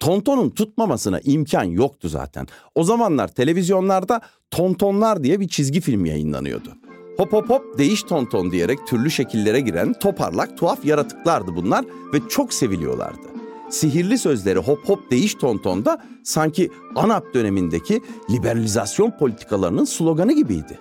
Tonton'un 0.00 0.50
tutmamasına 0.50 1.20
imkan 1.20 1.64
yoktu 1.64 2.08
zaten. 2.08 2.46
O 2.74 2.84
zamanlar 2.84 3.28
televizyonlarda 3.28 4.20
Tontonlar 4.50 5.24
diye 5.24 5.40
bir 5.40 5.48
çizgi 5.48 5.80
film 5.80 6.04
yayınlanıyordu. 6.04 6.87
Hop 7.18 7.32
hop 7.32 7.50
hop 7.50 7.78
değiş 7.78 8.02
tonton 8.02 8.50
diyerek 8.50 8.86
türlü 8.86 9.10
şekillere 9.10 9.60
giren 9.60 9.92
toparlak 9.92 10.58
tuhaf 10.58 10.84
yaratıklardı 10.84 11.56
bunlar 11.56 11.84
ve 12.12 12.28
çok 12.28 12.54
seviliyorlardı. 12.54 13.28
Sihirli 13.70 14.18
sözleri 14.18 14.58
hop 14.58 14.88
hop 14.88 15.10
değiş 15.10 15.34
tontonda 15.34 16.02
sanki 16.24 16.70
ANAP 16.96 17.34
dönemindeki 17.34 18.00
liberalizasyon 18.30 19.10
politikalarının 19.18 19.84
sloganı 19.84 20.32
gibiydi. 20.32 20.78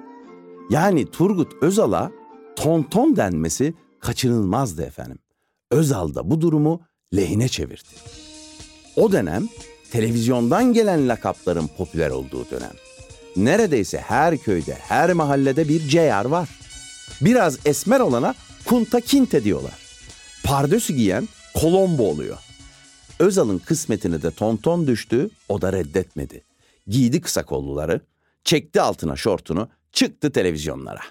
Yani 0.70 1.12
Turgut 1.12 1.54
Özal'a 1.62 2.12
tonton 2.56 3.16
denmesi 3.16 3.74
kaçınılmazdı 4.00 4.84
efendim. 4.84 5.20
Özal 5.72 6.16
da 6.16 6.32
bu 6.32 6.42
durumu 6.42 6.82
lehine 7.16 7.48
çevirdi. 7.48 7.90
O 8.96 9.12
dönem 9.12 9.48
televizyondan 9.92 10.74
gelen 10.74 11.10
lakapların 11.10 11.70
popüler 11.78 12.10
olduğu 12.10 12.50
dönem. 12.52 12.87
Neredeyse 13.38 13.98
her 13.98 14.38
köyde, 14.38 14.74
her 14.74 15.14
mahallede 15.14 15.70
bir 15.70 15.88
ceyar 15.88 16.26
var. 16.26 16.50
Biraz 17.22 17.60
esmer 17.66 18.00
olana 18.00 18.36
kunta 18.66 19.02
kinte 19.02 19.44
diyorlar. 19.44 19.74
Pardösü 20.44 20.94
giyen 20.94 21.28
Kolombo 21.54 22.04
oluyor. 22.04 22.38
Özal'ın 23.20 23.58
kısmetine 23.58 24.22
de 24.22 24.32
tonton 24.32 24.88
düştü, 24.88 25.30
o 25.50 25.62
da 25.62 25.74
reddetmedi. 25.74 26.44
Giydi 26.88 27.22
kısa 27.22 27.46
kolluları, 27.46 28.02
çekti 28.44 28.82
altına 28.82 29.16
şortunu, 29.16 29.70
çıktı 29.92 30.32
televizyonlara. 30.32 31.02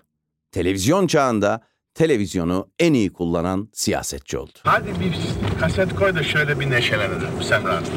Televizyon 0.52 1.06
çağında 1.06 1.60
televizyonu 1.94 2.68
en 2.78 2.92
iyi 2.92 3.12
kullanan 3.12 3.68
siyasetçi 3.72 4.38
oldu. 4.38 4.58
Hadi 4.62 4.88
bir 5.00 5.16
kaset 5.60 5.94
koy 5.94 6.14
da 6.14 6.22
şöyle 6.22 6.60
bir 6.60 6.70
neşelenelim 6.70 7.42
sen 7.42 7.64
rahat. 7.64 7.90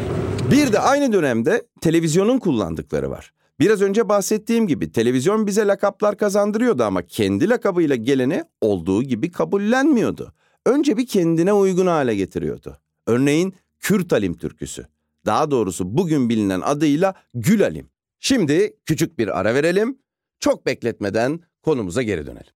Bir 0.51 0.73
de 0.73 0.79
aynı 0.79 1.13
dönemde 1.13 1.67
televizyonun 1.81 2.39
kullandıkları 2.39 3.09
var. 3.09 3.33
Biraz 3.59 3.81
önce 3.81 4.09
bahsettiğim 4.09 4.67
gibi 4.67 4.91
televizyon 4.91 5.47
bize 5.47 5.67
lakaplar 5.67 6.17
kazandırıyordu 6.17 6.83
ama 6.83 7.07
kendi 7.07 7.49
lakabıyla 7.49 7.95
geleni 7.95 8.43
olduğu 8.61 9.03
gibi 9.03 9.31
kabullenmiyordu. 9.31 10.33
Önce 10.65 10.97
bir 10.97 11.07
kendine 11.07 11.53
uygun 11.53 11.87
hale 11.87 12.15
getiriyordu. 12.15 12.77
Örneğin 13.07 13.55
Kürt 13.79 14.11
Halim 14.11 14.37
türküsü. 14.37 14.85
Daha 15.25 15.51
doğrusu 15.51 15.97
bugün 15.97 16.29
bilinen 16.29 16.61
adıyla 16.61 17.13
Gülalim. 17.33 17.89
Şimdi 18.19 18.77
küçük 18.85 19.19
bir 19.19 19.39
ara 19.39 19.55
verelim. 19.55 19.97
Çok 20.39 20.65
bekletmeden 20.65 21.39
konumuza 21.61 22.01
geri 22.01 22.25
dönelim. 22.25 22.53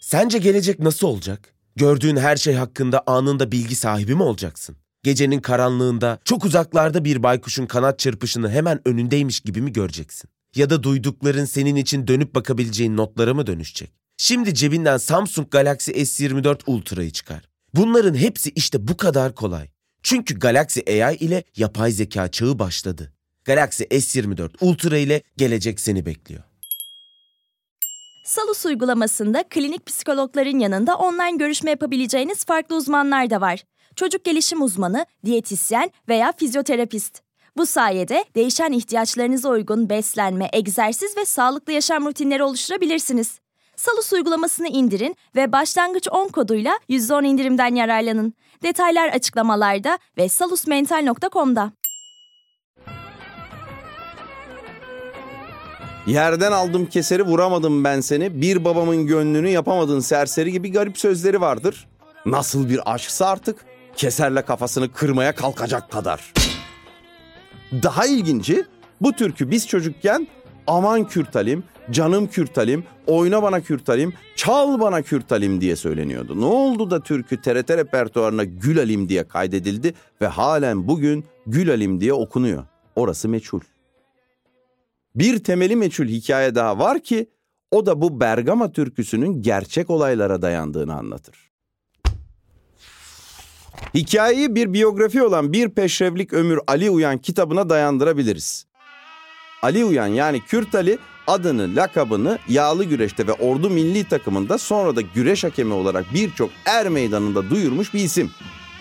Sence 0.00 0.38
gelecek 0.38 0.78
nasıl 0.78 1.06
olacak? 1.06 1.54
Gördüğün 1.76 2.16
her 2.16 2.36
şey 2.36 2.54
hakkında 2.54 3.02
anında 3.06 3.52
bilgi 3.52 3.76
sahibi 3.76 4.14
mi 4.14 4.22
olacaksın? 4.22 4.76
Gecenin 5.04 5.40
karanlığında 5.40 6.18
çok 6.24 6.44
uzaklarda 6.44 7.04
bir 7.04 7.22
baykuşun 7.22 7.66
kanat 7.66 7.98
çırpışını 7.98 8.50
hemen 8.50 8.80
önündeymiş 8.88 9.40
gibi 9.40 9.60
mi 9.62 9.72
göreceksin? 9.72 10.30
Ya 10.56 10.70
da 10.70 10.82
duydukların 10.82 11.44
senin 11.44 11.76
için 11.76 12.06
dönüp 12.06 12.34
bakabileceğin 12.34 12.96
notlara 12.96 13.34
mı 13.34 13.46
dönüşecek? 13.46 13.92
Şimdi 14.16 14.54
cebinden 14.54 14.96
Samsung 14.96 15.50
Galaxy 15.50 15.90
S24 15.90 16.60
Ultra'yı 16.66 17.10
çıkar. 17.10 17.48
Bunların 17.74 18.14
hepsi 18.14 18.50
işte 18.50 18.88
bu 18.88 18.96
kadar 18.96 19.34
kolay. 19.34 19.68
Çünkü 20.02 20.38
Galaxy 20.38 20.80
AI 21.02 21.16
ile 21.16 21.44
yapay 21.56 21.92
zeka 21.92 22.28
çağı 22.28 22.58
başladı. 22.58 23.12
Galaxy 23.44 23.82
S24 23.82 24.50
Ultra 24.60 24.98
ile 24.98 25.22
gelecek 25.36 25.80
seni 25.80 26.06
bekliyor. 26.06 26.42
Salus 28.24 28.66
uygulamasında 28.66 29.44
klinik 29.50 29.86
psikologların 29.86 30.58
yanında 30.58 30.96
online 30.96 31.36
görüşme 31.36 31.70
yapabileceğiniz 31.70 32.44
farklı 32.44 32.76
uzmanlar 32.76 33.30
da 33.30 33.40
var. 33.40 33.62
Çocuk 33.96 34.24
gelişim 34.24 34.62
uzmanı, 34.62 35.06
diyetisyen 35.24 35.90
veya 36.08 36.32
fizyoterapist. 36.32 37.22
Bu 37.56 37.66
sayede 37.66 38.24
değişen 38.34 38.72
ihtiyaçlarınıza 38.72 39.48
uygun 39.48 39.88
beslenme, 39.88 40.48
egzersiz 40.52 41.16
ve 41.16 41.24
sağlıklı 41.24 41.72
yaşam 41.72 42.06
rutinleri 42.06 42.42
oluşturabilirsiniz. 42.42 43.40
Salus 43.76 44.12
uygulamasını 44.12 44.68
indirin 44.68 45.16
ve 45.36 45.52
başlangıç 45.52 46.08
10 46.10 46.28
koduyla 46.28 46.78
%10 46.88 47.26
indirimden 47.26 47.74
yararlanın. 47.74 48.34
Detaylar 48.62 49.08
açıklamalarda 49.08 49.98
ve 50.18 50.28
salusmental.com'da. 50.28 51.72
Yerden 56.06 56.52
aldım 56.52 56.86
keseri 56.86 57.22
vuramadım 57.22 57.84
ben 57.84 58.00
seni. 58.00 58.40
Bir 58.40 58.64
babamın 58.64 59.06
gönlünü 59.06 59.48
yapamadın 59.48 60.00
serseri 60.00 60.52
gibi 60.52 60.72
garip 60.72 60.98
sözleri 60.98 61.40
vardır. 61.40 61.88
Nasıl 62.26 62.68
bir 62.68 62.94
aşksa 62.94 63.26
artık 63.26 63.64
keserle 63.96 64.42
kafasını 64.42 64.92
kırmaya 64.92 65.34
kalkacak 65.34 65.90
kadar. 65.90 66.32
Daha 67.72 68.06
ilginci 68.06 68.64
bu 69.00 69.12
türkü 69.12 69.50
biz 69.50 69.68
çocukken 69.68 70.28
aman 70.66 71.04
kürtalim, 71.04 71.64
canım 71.90 72.26
kürtalim, 72.26 72.84
oyna 73.06 73.42
bana 73.42 73.60
kürtalim, 73.60 74.12
çal 74.36 74.80
bana 74.80 75.02
kürtalim 75.02 75.60
diye 75.60 75.76
söyleniyordu. 75.76 76.40
Ne 76.40 76.44
oldu 76.44 76.90
da 76.90 77.00
türkü 77.00 77.42
TRT 77.42 77.70
repertuarına 77.70 78.44
Gülalim 78.44 79.08
diye 79.08 79.28
kaydedildi 79.28 79.94
ve 80.20 80.26
halen 80.26 80.88
bugün 80.88 81.24
Gülalim 81.46 82.00
diye 82.00 82.12
okunuyor. 82.12 82.64
Orası 82.96 83.28
meçhul. 83.28 83.60
Bir 85.14 85.44
temeli 85.44 85.76
meçhul 85.76 86.06
hikaye 86.06 86.54
daha 86.54 86.78
var 86.78 87.00
ki 87.00 87.30
o 87.70 87.86
da 87.86 88.00
bu 88.00 88.20
Bergama 88.20 88.72
türküsünün 88.72 89.42
gerçek 89.42 89.90
olaylara 89.90 90.42
dayandığını 90.42 90.94
anlatır. 90.94 91.51
Hikayeyi 93.94 94.54
bir 94.54 94.72
biyografi 94.72 95.22
olan 95.22 95.52
Bir 95.52 95.68
Peşrevlik 95.68 96.32
Ömür 96.32 96.58
Ali 96.66 96.90
Uyan 96.90 97.18
kitabına 97.18 97.68
dayandırabiliriz. 97.68 98.66
Ali 99.62 99.84
Uyan 99.84 100.06
yani 100.06 100.40
Kürt 100.40 100.74
Ali 100.74 100.98
adını, 101.26 101.76
lakabını 101.76 102.38
yağlı 102.48 102.84
güreşte 102.84 103.26
ve 103.26 103.32
ordu 103.32 103.70
milli 103.70 104.04
takımında 104.04 104.58
sonra 104.58 104.96
da 104.96 105.00
güreş 105.00 105.44
hakemi 105.44 105.72
olarak 105.72 106.14
birçok 106.14 106.50
er 106.64 106.88
meydanında 106.88 107.50
duyurmuş 107.50 107.94
bir 107.94 108.00
isim. 108.00 108.30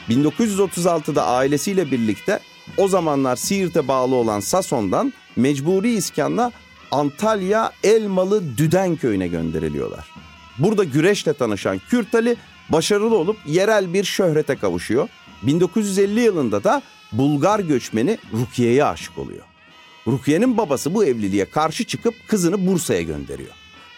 1936'da 0.09 1.27
ailesiyle 1.27 1.91
birlikte 1.91 2.39
o 2.77 2.87
zamanlar 2.87 3.35
Siirt'e 3.35 3.87
bağlı 3.87 4.15
olan 4.15 4.39
Sason'dan 4.39 5.13
mecburi 5.35 5.93
iskanla 5.93 6.51
Antalya 6.91 7.71
Elmalı 7.83 8.57
Düden 8.57 8.95
köyüne 8.95 9.27
gönderiliyorlar. 9.27 10.07
Burada 10.59 10.83
güreşle 10.83 11.33
tanışan 11.33 11.81
Kürt 11.89 12.15
Ali 12.15 12.35
başarılı 12.71 13.17
olup 13.17 13.37
yerel 13.45 13.93
bir 13.93 14.03
şöhrete 14.03 14.55
kavuşuyor. 14.55 15.09
1950 15.43 16.19
yılında 16.19 16.63
da 16.63 16.81
Bulgar 17.11 17.59
göçmeni 17.59 18.17
Rukiye'ye 18.33 18.85
aşık 18.85 19.17
oluyor. 19.17 19.43
Rukiye'nin 20.07 20.57
babası 20.57 20.93
bu 20.93 21.05
evliliğe 21.05 21.49
karşı 21.49 21.83
çıkıp 21.83 22.13
kızını 22.27 22.67
Bursa'ya 22.67 23.01
gönderiyor. 23.01 23.51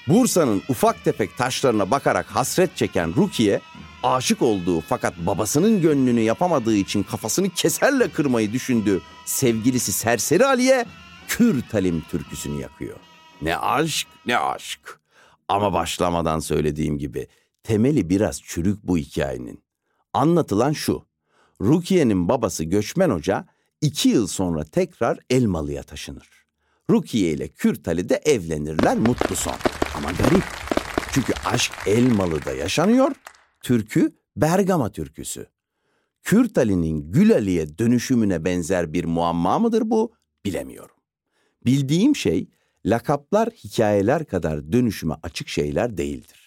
Bursa'nın 0.08 0.62
ufak 0.70 1.04
tefek 1.04 1.38
taşlarına 1.38 1.92
bakarak 1.92 2.26
hasret 2.26 2.78
çeken 2.78 3.16
Rukiye, 3.16 3.60
aşık 4.04 4.42
olduğu 4.42 4.82
fakat 4.82 5.18
babasının 5.18 5.82
gönlünü 5.82 6.22
yapamadığı 6.22 6.76
için 6.76 7.04
kafasını 7.04 7.50
keserle 7.50 8.08
kırmayı 8.08 8.54
düşündüğü 8.54 9.02
sevgilisi 9.26 9.92
Serseri 9.92 10.46
Ali'ye 10.46 10.86
Kürt 11.28 11.74
Halim 11.74 12.04
türküsünü 12.12 12.62
yakıyor. 12.62 12.98
Ne 13.42 13.58
aşk 13.58 14.08
ne 14.26 14.38
aşk. 14.38 15.00
Ama 15.48 15.74
başlamadan 15.74 16.40
söylediğim 16.40 16.98
gibi 16.98 17.28
temeli 17.64 18.10
biraz 18.10 18.42
çürük 18.42 18.84
bu 18.84 18.98
hikayenin. 18.98 19.64
Anlatılan 20.14 20.72
şu. 20.72 21.06
Rukiye'nin 21.62 22.30
babası 22.30 22.64
Göçmen 22.64 23.10
Hoca 23.10 23.48
iki 23.82 24.10
yıl 24.10 24.28
sonra 24.28 24.64
tekrar 24.64 25.20
Elmalı'ya 25.30 25.84
taşınır. 25.84 26.30
Rukiye 26.90 27.32
ile 27.32 27.48
Kürt 27.48 27.88
Ali 27.88 28.10
de 28.10 28.16
evlenirler 28.16 28.98
mutlu 28.98 29.36
son. 29.36 29.56
Ama 29.98 30.12
garip. 30.12 30.44
Çünkü 31.12 31.34
aşk 31.46 31.72
Elmalı'da 31.86 32.52
yaşanıyor, 32.52 33.12
türkü 33.62 34.12
Bergama 34.36 34.92
türküsü. 34.92 35.48
Kürt 36.22 36.58
Ali'nin 36.58 37.12
Gül 37.12 37.34
Ali'ye 37.34 37.78
dönüşümüne 37.78 38.46
benzer 38.46 38.94
bir 38.94 39.06
muamma 39.06 39.60
mıdır 39.60 39.90
bu 39.90 40.14
bilemiyorum. 40.46 40.96
Bildiğim 41.66 42.16
şey 42.16 42.50
lakaplar 42.86 43.50
hikayeler 43.50 44.26
kadar 44.26 44.72
dönüşüme 44.72 45.16
açık 45.24 45.48
şeyler 45.48 45.98
değildir. 45.98 46.43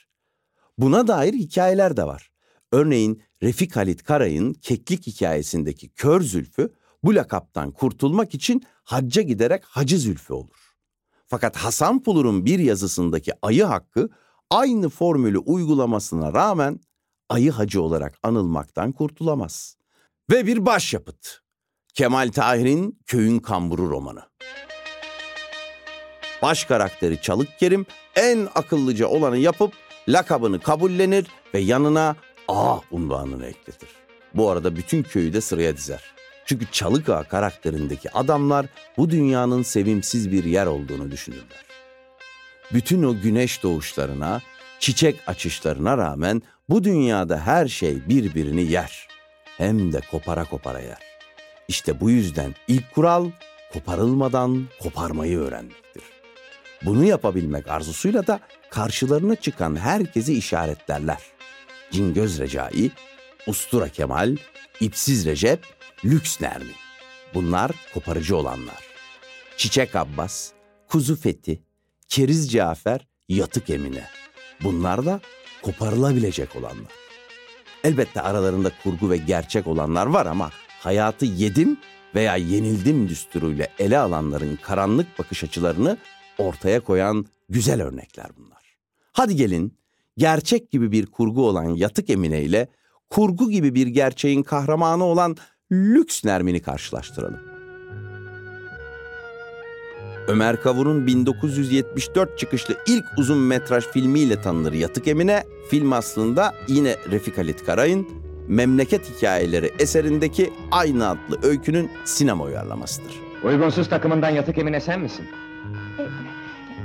Buna 0.79 1.09
dair 1.09 1.35
hikayeler 1.35 1.97
de 1.97 2.05
var. 2.05 2.31
Örneğin 2.73 3.23
Refik 3.43 3.77
Halit 3.77 4.03
Karay'ın 4.03 4.53
Keklik 4.53 5.07
hikayesindeki 5.07 5.89
Kör 5.89 6.21
Zülfü 6.21 6.75
bu 7.05 7.15
lakaptan 7.15 7.71
kurtulmak 7.71 8.35
için 8.35 8.63
hacca 8.85 9.23
giderek 9.23 9.65
Hacı 9.65 9.99
Zülfü 9.99 10.33
olur. 10.33 10.77
Fakat 11.27 11.57
Hasan 11.57 12.03
Pulur'un 12.03 12.45
bir 12.47 12.59
yazısındaki 12.59 13.33
ayı 13.43 13.65
hakkı 13.65 14.09
aynı 14.51 14.89
formülü 14.89 15.39
uygulamasına 15.39 16.33
rağmen 16.33 16.81
ayı 17.29 17.51
hacı 17.51 17.83
olarak 17.83 18.19
anılmaktan 18.23 18.93
kurtulamaz. 18.93 19.77
Ve 20.31 20.47
bir 20.47 20.67
başyapıt. 20.67 21.41
Kemal 21.95 22.33
Tahir'in 22.33 22.99
Köyün 23.07 23.39
Kamburu 23.39 23.91
romanı. 23.91 24.23
Baş 26.43 26.65
karakteri 26.65 27.21
Çalık 27.21 27.59
Kerim 27.59 27.87
en 28.17 28.49
akıllıca 28.55 29.07
olanı 29.07 29.39
yapıp 29.39 29.73
lakabını 30.09 30.61
kabullenir 30.61 31.27
ve 31.55 31.59
yanına 31.59 32.17
A 32.49 32.79
unvanını 32.91 33.47
ekletir. 33.47 33.89
Bu 34.35 34.51
arada 34.51 34.77
bütün 34.77 35.03
köyü 35.03 35.33
de 35.33 35.41
sıraya 35.41 35.77
dizer. 35.77 36.03
Çünkü 36.47 36.67
Çalık 36.73 37.09
Ağa 37.09 37.23
karakterindeki 37.23 38.11
adamlar 38.11 38.67
bu 38.97 39.11
dünyanın 39.11 39.63
sevimsiz 39.63 40.33
bir 40.33 40.45
yer 40.45 40.67
olduğunu 40.67 41.11
düşünürler. 41.11 41.65
Bütün 42.73 43.03
o 43.03 43.21
güneş 43.21 43.63
doğuşlarına, 43.63 44.41
çiçek 44.79 45.17
açışlarına 45.27 45.99
rağmen 45.99 46.43
bu 46.69 46.85
dünyada 46.85 47.41
her 47.41 47.69
şey 47.69 48.09
birbirini 48.09 48.63
yer. 48.63 49.09
Hem 49.59 49.93
de 49.93 50.01
kopara 50.11 50.45
kopara 50.45 50.81
yer. 50.81 50.99
İşte 51.69 52.01
bu 52.01 52.11
yüzden 52.11 52.55
ilk 52.69 52.95
kural 52.95 53.31
koparılmadan 53.73 54.69
koparmayı 54.83 55.39
öğrenmektir. 55.39 55.86
Bunu 56.87 57.05
yapabilmek 57.05 57.69
arzusuyla 57.69 58.27
da 58.27 58.41
karşılarına 58.71 59.37
çıkan 59.37 59.77
herkesi 59.77 60.35
işaretlerler. 60.35 61.19
Cingöz 61.91 62.39
Recai, 62.41 62.91
Ustura 63.47 63.89
Kemal, 63.89 64.37
İpsiz 64.81 65.27
Recep, 65.27 65.65
Lüks 66.05 66.41
Nermin. 66.41 66.75
Bunlar 67.35 67.71
koparıcı 67.95 68.37
olanlar. 68.37 68.85
Çiçek 69.57 69.97
Abbas, 69.97 70.51
Kuzu 70.89 71.17
Fethi, 71.17 71.63
Keriz 72.09 72.53
Cafer, 72.53 73.07
Yatık 73.29 73.71
Emine. 73.71 74.05
Bunlar 74.63 75.07
da 75.07 75.21
koparılabilecek 75.63 76.57
olanlar. 76.57 76.93
Elbette 77.85 78.21
aralarında 78.21 78.73
kurgu 78.83 79.11
ve 79.11 79.17
gerçek 79.17 79.67
olanlar 79.67 80.07
var 80.07 80.27
ama 80.27 80.51
hayatı 80.81 81.25
yedim 81.25 81.77
veya 82.15 82.37
yenildim 82.37 83.09
düsturuyla 83.09 83.67
ele 83.79 83.99
alanların 83.99 84.59
karanlık 84.63 85.19
bakış 85.19 85.45
açılarını 85.45 85.99
ortaya 86.39 86.81
koyan 86.81 87.27
güzel 87.49 87.83
örnekler 87.83 88.27
bunlar. 88.37 88.77
Hadi 89.13 89.37
gelin 89.37 89.75
gerçek 90.19 90.71
gibi 90.71 90.93
bir 90.93 91.07
kurgu 91.07 91.49
olan 91.49 91.65
Yatık 91.65 92.11
Emine 92.11 92.43
ile 92.43 92.69
kurgu 93.11 93.51
gibi 93.51 93.75
bir 93.75 93.87
gerçeğin 93.87 94.43
kahramanı 94.43 95.05
olan 95.05 95.37
Lüks 95.73 96.25
Nermin'i 96.25 96.63
karşılaştıralım. 96.63 97.41
Ömer 100.29 100.63
Kavur'un 100.63 101.07
1974 101.07 102.39
çıkışlı 102.39 102.77
ilk 102.87 103.05
uzun 103.19 103.39
metraj 103.39 103.85
filmiyle 103.85 104.43
tanınır 104.43 104.73
Yatık 104.73 105.09
Emine. 105.09 105.45
Film 105.71 105.93
aslında 105.93 106.55
yine 106.69 106.97
Refik 107.11 107.39
Halit 107.39 107.65
Karay'ın 107.65 108.09
Memleket 108.49 109.17
Hikayeleri 109.17 109.71
eserindeki 109.79 110.53
aynı 110.71 111.09
adlı 111.09 111.39
öykünün 111.43 111.91
sinema 112.05 112.45
uyarlamasıdır. 112.45 113.13
Uygunsuz 113.45 113.89
takımından 113.89 114.31
yatık 114.31 114.59
emine 114.59 114.81
sen 114.81 115.01
misin? 115.01 115.27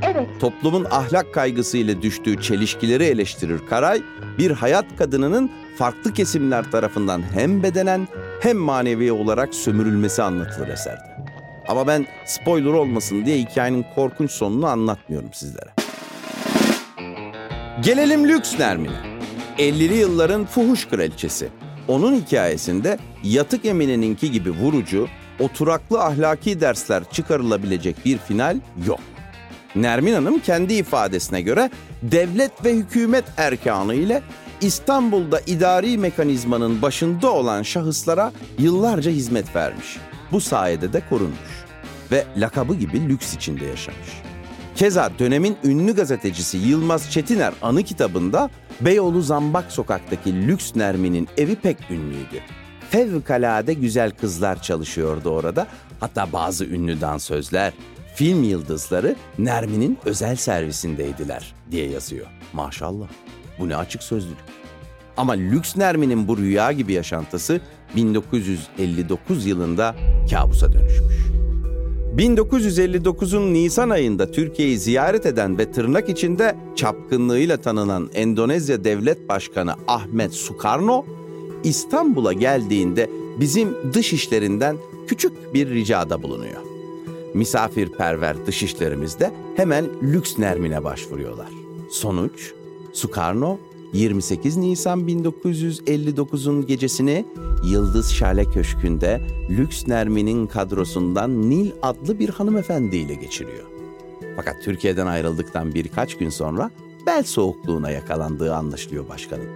Evet. 0.01 0.27
Toplumun 0.39 0.85
ahlak 0.91 1.33
kaygısıyla 1.33 2.01
düştüğü 2.01 2.41
çelişkileri 2.41 3.03
eleştirir 3.03 3.59
Karay, 3.69 4.01
bir 4.37 4.51
hayat 4.51 4.85
kadınının 4.97 5.51
farklı 5.77 6.13
kesimler 6.13 6.71
tarafından 6.71 7.21
hem 7.33 7.63
bedenen 7.63 8.07
hem 8.41 8.57
manevi 8.57 9.11
olarak 9.11 9.55
sömürülmesi 9.55 10.23
anlatılır 10.23 10.67
eserde. 10.67 11.11
Ama 11.67 11.87
ben 11.87 12.07
spoiler 12.25 12.73
olmasın 12.73 13.25
diye 13.25 13.37
hikayenin 13.37 13.85
korkunç 13.95 14.31
sonunu 14.31 14.67
anlatmıyorum 14.67 15.29
sizlere. 15.33 15.69
Gelelim 17.83 18.27
Lüks 18.27 18.59
Nermin'e. 18.59 19.11
50'li 19.57 19.93
yılların 19.93 20.45
fuhuş 20.45 20.87
kraliçesi. 20.87 21.49
Onun 21.87 22.15
hikayesinde 22.15 22.97
yatık 23.23 23.65
emineninki 23.65 24.31
gibi 24.31 24.51
vurucu, 24.51 25.07
oturaklı 25.39 26.03
ahlaki 26.03 26.61
dersler 26.61 27.03
çıkarılabilecek 27.11 28.05
bir 28.05 28.17
final 28.17 28.57
yok. 28.87 28.99
Nermin 29.75 30.13
Hanım 30.13 30.39
kendi 30.39 30.73
ifadesine 30.73 31.41
göre 31.41 31.69
devlet 32.03 32.65
ve 32.65 32.73
hükümet 32.73 33.25
erkanı 33.37 33.95
ile 33.95 34.21
İstanbul'da 34.61 35.39
idari 35.39 35.97
mekanizmanın 35.97 36.81
başında 36.81 37.31
olan 37.31 37.63
şahıslara 37.63 38.31
yıllarca 38.59 39.11
hizmet 39.11 39.55
vermiş. 39.55 39.97
Bu 40.31 40.41
sayede 40.41 40.93
de 40.93 41.01
korunmuş 41.09 41.65
ve 42.11 42.25
lakabı 42.37 42.75
gibi 42.75 43.09
lüks 43.09 43.33
içinde 43.33 43.65
yaşamış. 43.65 44.21
Keza 44.75 45.11
dönemin 45.19 45.57
ünlü 45.63 45.95
gazetecisi 45.95 46.57
Yılmaz 46.57 47.11
Çetiner 47.11 47.53
anı 47.61 47.83
kitabında 47.83 48.49
Beyoğlu 48.81 49.21
Zambak 49.21 49.71
sokaktaki 49.71 50.47
lüks 50.47 50.75
Nermin'in 50.75 51.27
evi 51.37 51.55
pek 51.55 51.77
ünlüydü. 51.91 52.41
Fevkalade 52.89 53.73
güzel 53.73 54.11
kızlar 54.11 54.61
çalışıyordu 54.61 55.29
orada. 55.29 55.67
Hatta 55.99 56.31
bazı 56.33 56.65
ünlü 56.65 57.01
dansözler, 57.01 57.73
film 58.15 58.43
yıldızları 58.43 59.15
Nermin'in 59.37 59.97
özel 60.05 60.35
servisindeydiler 60.35 61.53
diye 61.71 61.89
yazıyor. 61.89 62.27
Maşallah. 62.53 63.07
Bu 63.59 63.69
ne 63.69 63.75
açık 63.75 64.03
sözlülük. 64.03 64.37
Ama 65.17 65.33
lüks 65.33 65.77
Nermin'in 65.77 66.27
bu 66.27 66.37
rüya 66.37 66.71
gibi 66.71 66.93
yaşantısı 66.93 67.61
1959 67.95 69.45
yılında 69.45 69.95
kabusa 70.31 70.73
dönüşmüş. 70.73 71.15
1959'un 72.17 73.53
Nisan 73.53 73.89
ayında 73.89 74.31
Türkiye'yi 74.31 74.77
ziyaret 74.77 75.25
eden 75.25 75.57
ve 75.57 75.71
tırnak 75.71 76.09
içinde 76.09 76.55
çapkınlığıyla 76.75 77.57
tanınan 77.57 78.09
Endonezya 78.13 78.83
Devlet 78.83 79.29
Başkanı 79.29 79.75
Ahmet 79.87 80.33
Sukarno, 80.33 81.05
İstanbul'a 81.63 82.33
geldiğinde 82.33 83.09
bizim 83.39 83.93
dış 83.93 84.13
işlerinden 84.13 84.77
küçük 85.07 85.53
bir 85.53 85.69
ricada 85.69 86.23
bulunuyor. 86.23 86.70
Misafirperver 87.33 88.45
dışişlerimiz 88.45 89.19
de 89.19 89.31
hemen 89.55 89.85
lüks 90.03 90.37
Nermin'e 90.37 90.83
başvuruyorlar. 90.83 91.49
Sonuç, 91.89 92.53
Sukarno 92.93 93.57
28 93.93 94.57
Nisan 94.57 95.07
1959'un 95.07 96.65
gecesini 96.65 97.25
Yıldız 97.63 98.11
Şale 98.11 98.45
Köşkü'nde 98.45 99.21
Lüks 99.49 99.87
Nermin'in 99.87 100.47
kadrosundan 100.47 101.49
Nil 101.49 101.71
adlı 101.81 102.19
bir 102.19 102.29
hanımefendiyle 102.29 103.15
geçiriyor. 103.15 103.65
Fakat 104.35 104.55
Türkiye'den 104.63 105.07
ayrıldıktan 105.07 105.73
birkaç 105.73 106.17
gün 106.17 106.29
sonra 106.29 106.71
bel 107.05 107.23
soğukluğuna 107.23 107.91
yakalandığı 107.91 108.55
anlaşılıyor 108.55 109.09
başkanın. 109.09 109.49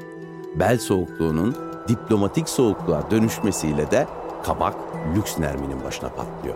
Bel 0.59 0.77
soğukluğunun 0.77 1.55
diplomatik 1.87 2.49
soğukluğa 2.49 3.11
dönüşmesiyle 3.11 3.91
de 3.91 4.07
kabak 4.43 4.75
Lüks 5.15 5.39
Nermin'in 5.39 5.83
başına 5.83 6.09
patlıyor. 6.09 6.55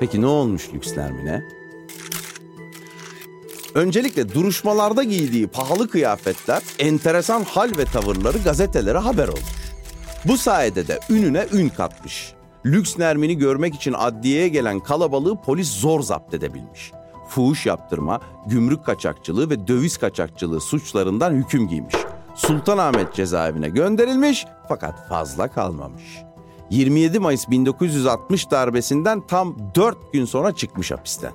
Peki 0.00 0.20
ne 0.20 0.26
olmuş 0.26 0.68
Lüks 0.74 0.96
Nermin'e? 0.96 1.44
Öncelikle 3.74 4.34
duruşmalarda 4.34 5.02
giydiği 5.02 5.46
pahalı 5.46 5.88
kıyafetler, 5.88 6.62
enteresan 6.78 7.42
hal 7.42 7.70
ve 7.78 7.84
tavırları 7.84 8.38
gazetelere 8.38 8.98
haber 8.98 9.28
olmuş. 9.28 9.64
Bu 10.24 10.36
sayede 10.36 10.88
de 10.88 11.00
ününe 11.10 11.46
ün 11.52 11.68
katmış. 11.68 12.34
Lüks 12.66 12.98
Nermin'i 12.98 13.38
görmek 13.38 13.74
için 13.74 13.92
adliyeye 13.92 14.48
gelen 14.48 14.80
kalabalığı 14.80 15.42
polis 15.42 15.68
zor 15.68 16.00
zapt 16.00 16.34
edebilmiş. 16.34 16.92
Fuhuş 17.28 17.66
yaptırma, 17.66 18.20
gümrük 18.46 18.84
kaçakçılığı 18.84 19.50
ve 19.50 19.68
döviz 19.68 19.96
kaçakçılığı 19.96 20.60
suçlarından 20.60 21.32
hüküm 21.32 21.68
giymiş. 21.68 21.94
Sultanahmet 22.34 23.14
cezaevine 23.14 23.68
gönderilmiş 23.68 24.46
fakat 24.68 25.08
fazla 25.08 25.48
kalmamış. 25.48 26.02
27 26.74 27.18
Mayıs 27.18 27.50
1960 27.50 28.50
darbesinden 28.50 29.20
tam 29.20 29.56
4 29.74 30.12
gün 30.12 30.24
sonra 30.24 30.54
çıkmış 30.54 30.90
hapisten. 30.90 31.32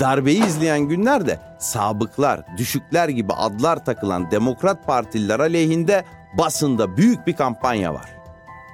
Darbeyi 0.00 0.46
izleyen 0.46 0.80
günlerde 0.80 1.40
sabıklar, 1.58 2.56
düşükler 2.58 3.08
gibi 3.08 3.32
adlar 3.32 3.84
takılan 3.84 4.30
Demokrat 4.30 4.86
Partililer 4.86 5.40
aleyhinde 5.40 6.04
basında 6.38 6.96
büyük 6.96 7.26
bir 7.26 7.36
kampanya 7.36 7.94
var. 7.94 8.10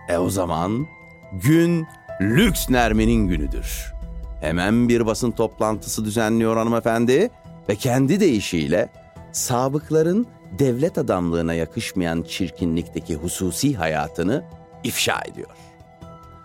E 0.09 0.19
o 0.19 0.31
zaman 0.31 0.87
gün 1.33 1.87
Lüks 2.21 2.71
Nermin'in 2.71 3.29
günüdür. 3.29 3.93
Hemen 4.41 4.89
bir 4.89 5.07
basın 5.07 5.31
toplantısı 5.31 6.05
düzenliyor 6.05 6.57
hanımefendi 6.57 7.31
ve 7.69 7.77
kendi 7.77 8.21
deyişiyle 8.21 8.89
sabıkların 9.33 10.27
devlet 10.59 10.99
adamlığına 10.99 11.55
yakışmayan 11.55 12.23
çirkinlikteki 12.23 13.15
hususi 13.15 13.75
hayatını 13.75 14.45
ifşa 14.85 15.21
ediyor. 15.33 15.72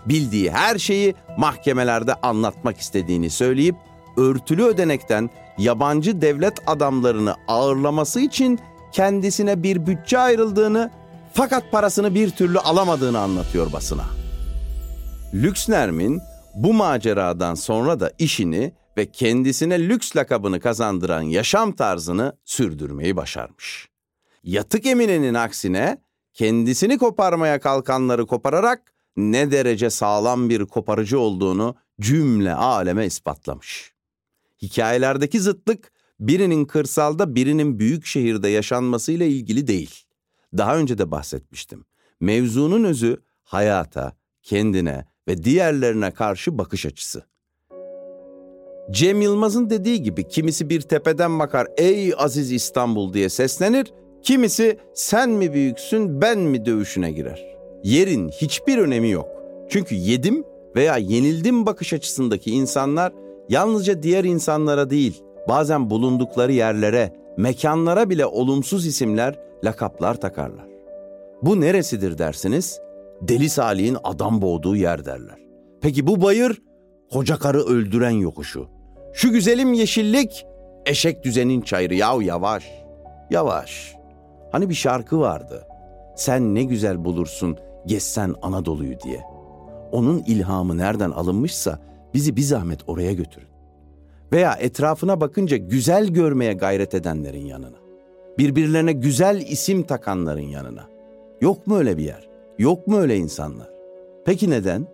Bildiği 0.09 0.51
her 0.51 0.77
şeyi 0.77 1.15
mahkemelerde 1.37 2.15
anlatmak 2.15 2.77
istediğini 2.77 3.29
söyleyip 3.29 3.75
örtülü 4.17 4.63
ödenekten 4.63 5.29
yabancı 5.57 6.21
devlet 6.21 6.53
adamlarını 6.67 7.35
ağırlaması 7.47 8.19
için 8.19 8.59
kendisine 8.91 9.63
bir 9.63 9.85
bütçe 9.85 10.19
ayrıldığını 10.19 10.91
fakat 11.33 11.71
parasını 11.71 12.15
bir 12.15 12.29
türlü 12.29 12.59
alamadığını 12.59 13.19
anlatıyor 13.19 13.73
basına. 13.73 14.05
Lüks 15.33 15.69
Nermin 15.69 16.21
bu 16.55 16.73
maceradan 16.73 17.55
sonra 17.55 17.99
da 17.99 18.11
işini 18.19 18.73
ve 18.97 19.05
kendisine 19.05 19.89
lüks 19.89 20.15
lakabını 20.15 20.59
kazandıran 20.59 21.21
yaşam 21.21 21.71
tarzını 21.71 22.37
sürdürmeyi 22.45 23.15
başarmış. 23.15 23.89
Yatık 24.43 24.85
Emine'nin 24.85 25.33
aksine 25.33 25.97
kendisini 26.33 26.97
koparmaya 26.97 27.59
kalkanları 27.59 28.25
kopararak 28.25 28.93
ne 29.17 29.51
derece 29.51 29.89
sağlam 29.89 30.49
bir 30.49 30.65
koparıcı 30.65 31.19
olduğunu 31.19 31.75
cümle 32.01 32.53
aleme 32.53 33.05
ispatlamış. 33.05 33.93
Hikayelerdeki 34.61 35.39
zıtlık 35.39 35.91
birinin 36.19 36.65
kırsalda 36.65 37.35
birinin 37.35 37.79
büyük 37.79 38.05
şehirde 38.05 38.49
yaşanmasıyla 38.49 39.25
ilgili 39.25 39.67
değil. 39.67 40.03
Daha 40.57 40.77
önce 40.77 40.97
de 40.97 41.11
bahsetmiştim. 41.11 41.85
Mevzunun 42.19 42.83
özü 42.83 43.17
hayata, 43.43 44.17
kendine 44.43 45.05
ve 45.27 45.43
diğerlerine 45.43 46.11
karşı 46.11 46.57
bakış 46.57 46.85
açısı. 46.85 47.23
Cem 48.91 49.21
Yılmaz'ın 49.21 49.69
dediği 49.69 50.03
gibi 50.03 50.27
kimisi 50.27 50.69
bir 50.69 50.81
tepeden 50.81 51.39
bakar 51.39 51.67
ey 51.77 52.13
aziz 52.17 52.51
İstanbul 52.51 53.13
diye 53.13 53.29
seslenir, 53.29 53.93
kimisi 54.23 54.79
sen 54.93 55.29
mi 55.29 55.53
büyüksün 55.53 56.21
ben 56.21 56.39
mi 56.39 56.65
dövüşüne 56.65 57.11
girer. 57.11 57.56
Yerin 57.83 58.29
hiçbir 58.29 58.77
önemi 58.77 59.09
yok. 59.09 59.27
Çünkü 59.69 59.95
yedim 59.95 60.43
veya 60.75 60.97
yenildim 60.97 61.65
bakış 61.65 61.93
açısındaki 61.93 62.51
insanlar 62.51 63.13
yalnızca 63.49 64.03
diğer 64.03 64.23
insanlara 64.23 64.89
değil, 64.89 65.23
bazen 65.49 65.89
bulundukları 65.89 66.51
yerlere, 66.51 67.13
mekanlara 67.37 68.09
bile 68.09 68.25
olumsuz 68.25 68.85
isimler, 68.85 69.39
lakaplar 69.63 70.21
takarlar. 70.21 70.67
Bu 71.41 71.61
neresidir 71.61 72.17
dersiniz? 72.17 72.79
Deli 73.21 73.49
Salih'in 73.49 73.97
adam 74.03 74.41
boğduğu 74.41 74.75
yer 74.75 75.05
derler. 75.05 75.37
Peki 75.81 76.07
bu 76.07 76.21
bayır 76.21 76.61
koca 77.11 77.37
karı 77.37 77.63
öldüren 77.63 78.09
yokuşu. 78.09 78.67
Şu 79.13 79.31
güzelim 79.31 79.73
yeşillik 79.73 80.45
eşek 80.85 81.23
düzenin 81.23 81.61
çayırı 81.61 81.95
yav 81.95 82.21
yavaş. 82.21 82.63
Yavaş. 83.31 83.95
Hani 84.51 84.69
bir 84.69 84.73
şarkı 84.73 85.19
vardı. 85.19 85.67
Sen 86.15 86.55
ne 86.55 86.63
güzel 86.63 87.05
bulursun 87.05 87.57
gezsen 87.87 88.35
Anadolu'yu 88.41 88.99
diye. 88.99 89.23
Onun 89.91 90.23
ilhamı 90.27 90.77
nereden 90.77 91.11
alınmışsa 91.11 91.79
bizi 92.13 92.35
bir 92.35 92.41
zahmet 92.41 92.79
oraya 92.87 93.13
götürün. 93.13 93.47
Veya 94.31 94.53
etrafına 94.53 95.21
bakınca 95.21 95.57
güzel 95.57 96.07
görmeye 96.07 96.53
gayret 96.53 96.93
edenlerin 96.93 97.45
yanına. 97.45 97.77
Birbirlerine 98.37 98.91
güzel 98.91 99.41
isim 99.41 99.83
takanların 99.83 100.39
yanına. 100.41 100.85
Yok 101.41 101.67
mu 101.67 101.77
öyle 101.77 101.97
bir 101.97 102.03
yer? 102.03 102.29
Yok 102.59 102.87
mu 102.87 102.97
öyle 102.97 103.17
insanlar? 103.17 103.69
Peki 104.25 104.49
neden? 104.49 104.87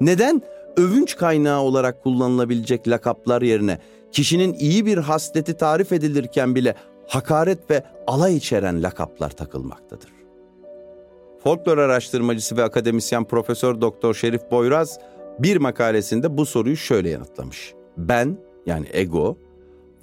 Neden 0.00 0.42
övünç 0.76 1.16
kaynağı 1.16 1.60
olarak 1.60 2.02
kullanılabilecek 2.02 2.88
lakaplar 2.88 3.42
yerine 3.42 3.78
kişinin 4.12 4.54
iyi 4.54 4.86
bir 4.86 4.98
hasleti 4.98 5.56
tarif 5.56 5.92
edilirken 5.92 6.54
bile 6.54 6.74
hakaret 7.08 7.70
ve 7.70 7.82
alay 8.06 8.36
içeren 8.36 8.82
lakaplar 8.82 9.30
takılmaktadır? 9.30 10.23
Folklor 11.44 11.78
araştırmacısı 11.78 12.56
ve 12.56 12.62
akademisyen 12.62 13.24
Profesör 13.24 13.80
Doktor 13.80 14.14
Şerif 14.14 14.50
Boyraz 14.50 14.98
bir 15.38 15.56
makalesinde 15.56 16.36
bu 16.36 16.46
soruyu 16.46 16.76
şöyle 16.76 17.10
yanıtlamış. 17.10 17.74
Ben 17.96 18.38
yani 18.66 18.86
ego 18.92 19.36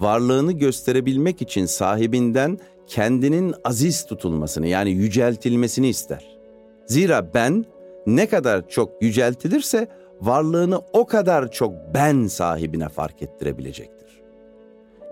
varlığını 0.00 0.52
gösterebilmek 0.52 1.42
için 1.42 1.66
sahibinden 1.66 2.58
kendinin 2.86 3.54
aziz 3.64 4.06
tutulmasını 4.06 4.66
yani 4.66 4.90
yüceltilmesini 4.90 5.88
ister. 5.88 6.38
Zira 6.86 7.34
ben 7.34 7.64
ne 8.06 8.28
kadar 8.28 8.68
çok 8.68 9.02
yüceltilirse 9.02 9.88
varlığını 10.20 10.80
o 10.92 11.06
kadar 11.06 11.50
çok 11.52 11.72
ben 11.94 12.26
sahibine 12.26 12.88
fark 12.88 13.22
ettirebilecektir. 13.22 14.20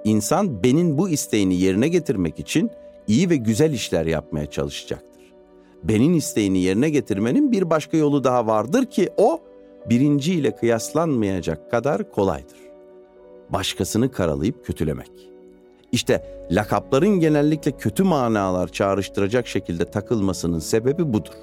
İnsan 0.05 0.63
benin 0.63 0.99
bu 0.99 1.09
isteğini 1.09 1.55
yerine 1.55 1.89
getirmek 1.89 2.39
için 2.39 2.71
iyi 3.07 3.31
ve 3.31 3.37
güzel 3.37 3.73
işler 3.73 4.07
yapmaya 4.07 4.47
çalışacaktır. 4.47 5.10
Benin 5.85 6.15
isteğini 6.15 6.59
yerine 6.59 6.91
getirmenin 6.91 7.53
bir 7.53 7.71
başka 7.71 7.97
yolu 7.97 8.25
daha 8.25 8.47
vardır 8.47 8.87
ki 8.87 9.11
o 9.17 9.41
birinci 9.91 10.35
ile 10.35 10.57
kıyaslanmayacak 10.57 11.71
kadar 11.71 12.11
kolaydır. 12.11 12.59
Başkasını 13.51 14.13
karalayıp 14.13 14.65
kötülemek. 14.67 15.11
İşte 15.93 16.47
lakapların 16.51 17.21
genellikle 17.21 17.71
kötü 17.73 18.03
manalar 18.03 18.69
çağrıştıracak 18.69 19.47
şekilde 19.47 19.85
takılmasının 19.85 20.59
sebebi 20.59 21.13
budur. 21.13 21.35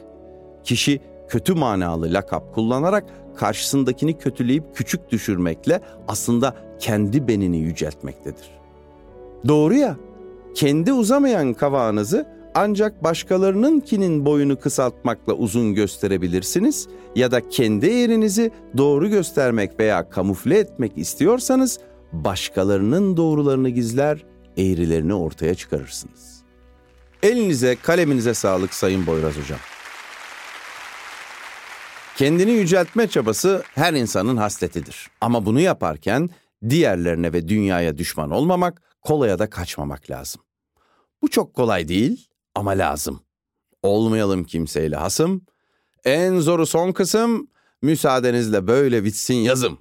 Kişi 0.63 1.01
kötü 1.27 1.53
manalı 1.53 2.13
lakap 2.13 2.55
kullanarak 2.55 3.03
karşısındakini 3.35 4.17
kötüleyip 4.17 4.75
küçük 4.75 5.11
düşürmekle 5.11 5.81
aslında 6.07 6.55
kendi 6.79 7.27
benini 7.27 7.57
yüceltmektedir. 7.57 8.49
Doğru 9.47 9.73
ya, 9.73 9.95
kendi 10.55 10.93
uzamayan 10.93 11.53
kavağınızı 11.53 12.36
ancak 12.57 13.03
başkalarınınkinin 13.03 14.25
boyunu 14.25 14.59
kısaltmakla 14.59 15.33
uzun 15.33 15.73
gösterebilirsiniz 15.73 16.87
ya 17.15 17.31
da 17.31 17.49
kendi 17.49 17.85
yerinizi 17.85 18.51
doğru 18.77 19.09
göstermek 19.09 19.79
veya 19.79 20.09
kamufle 20.09 20.59
etmek 20.59 20.97
istiyorsanız 20.97 21.79
başkalarının 22.13 23.17
doğrularını 23.17 23.69
gizler, 23.69 24.25
eğrilerini 24.57 25.13
ortaya 25.13 25.55
çıkarırsınız. 25.55 26.43
Elinize, 27.23 27.75
kaleminize 27.75 28.33
sağlık 28.33 28.73
Sayın 28.73 29.07
Boyraz 29.07 29.37
Hocam. 29.37 29.59
Kendini 32.15 32.51
yüceltme 32.51 33.07
çabası 33.07 33.63
her 33.75 33.93
insanın 33.93 34.37
hasletidir. 34.37 35.07
Ama 35.21 35.45
bunu 35.45 35.59
yaparken 35.59 36.29
diğerlerine 36.69 37.33
ve 37.33 37.47
dünyaya 37.47 37.97
düşman 37.97 38.31
olmamak, 38.31 38.81
kolaya 39.01 39.39
da 39.39 39.49
kaçmamak 39.49 40.09
lazım. 40.09 40.41
Bu 41.21 41.27
çok 41.27 41.53
kolay 41.53 41.87
değil 41.87 42.27
ama 42.57 42.71
lazım. 42.71 43.19
Olmayalım 43.83 44.43
kimseyle 44.43 44.95
hasım. 44.95 45.41
En 46.05 46.39
zoru 46.39 46.65
son 46.65 46.91
kısım, 46.91 47.47
müsaadenizle 47.81 48.67
böyle 48.67 49.03
bitsin 49.03 49.35
yazım. 49.35 49.77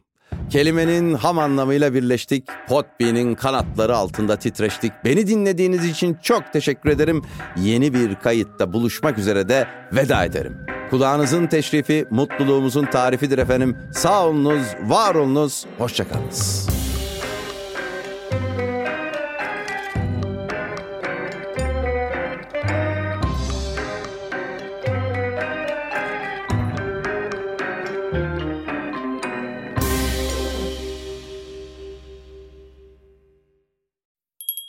Kelimenin 0.50 1.14
ham 1.14 1.38
anlamıyla 1.38 1.94
birleştik. 1.94 2.48
Potbi'nin 2.68 3.34
kanatları 3.34 3.96
altında 3.96 4.36
titreştik. 4.36 4.92
Beni 5.04 5.26
dinlediğiniz 5.26 5.84
için 5.84 6.16
çok 6.22 6.52
teşekkür 6.52 6.90
ederim. 6.90 7.22
Yeni 7.56 7.94
bir 7.94 8.14
kayıtta 8.14 8.72
buluşmak 8.72 9.18
üzere 9.18 9.48
de 9.48 9.68
veda 9.92 10.24
ederim. 10.24 10.56
Kulağınızın 10.90 11.46
teşrifi 11.46 12.06
mutluluğumuzun 12.10 12.84
tarifidir 12.84 13.38
efendim. 13.38 13.76
Sağ 13.92 14.26
olunuz, 14.26 14.62
var 14.82 15.14
olunuz, 15.14 15.66
hoşçakalınız. 15.78 16.75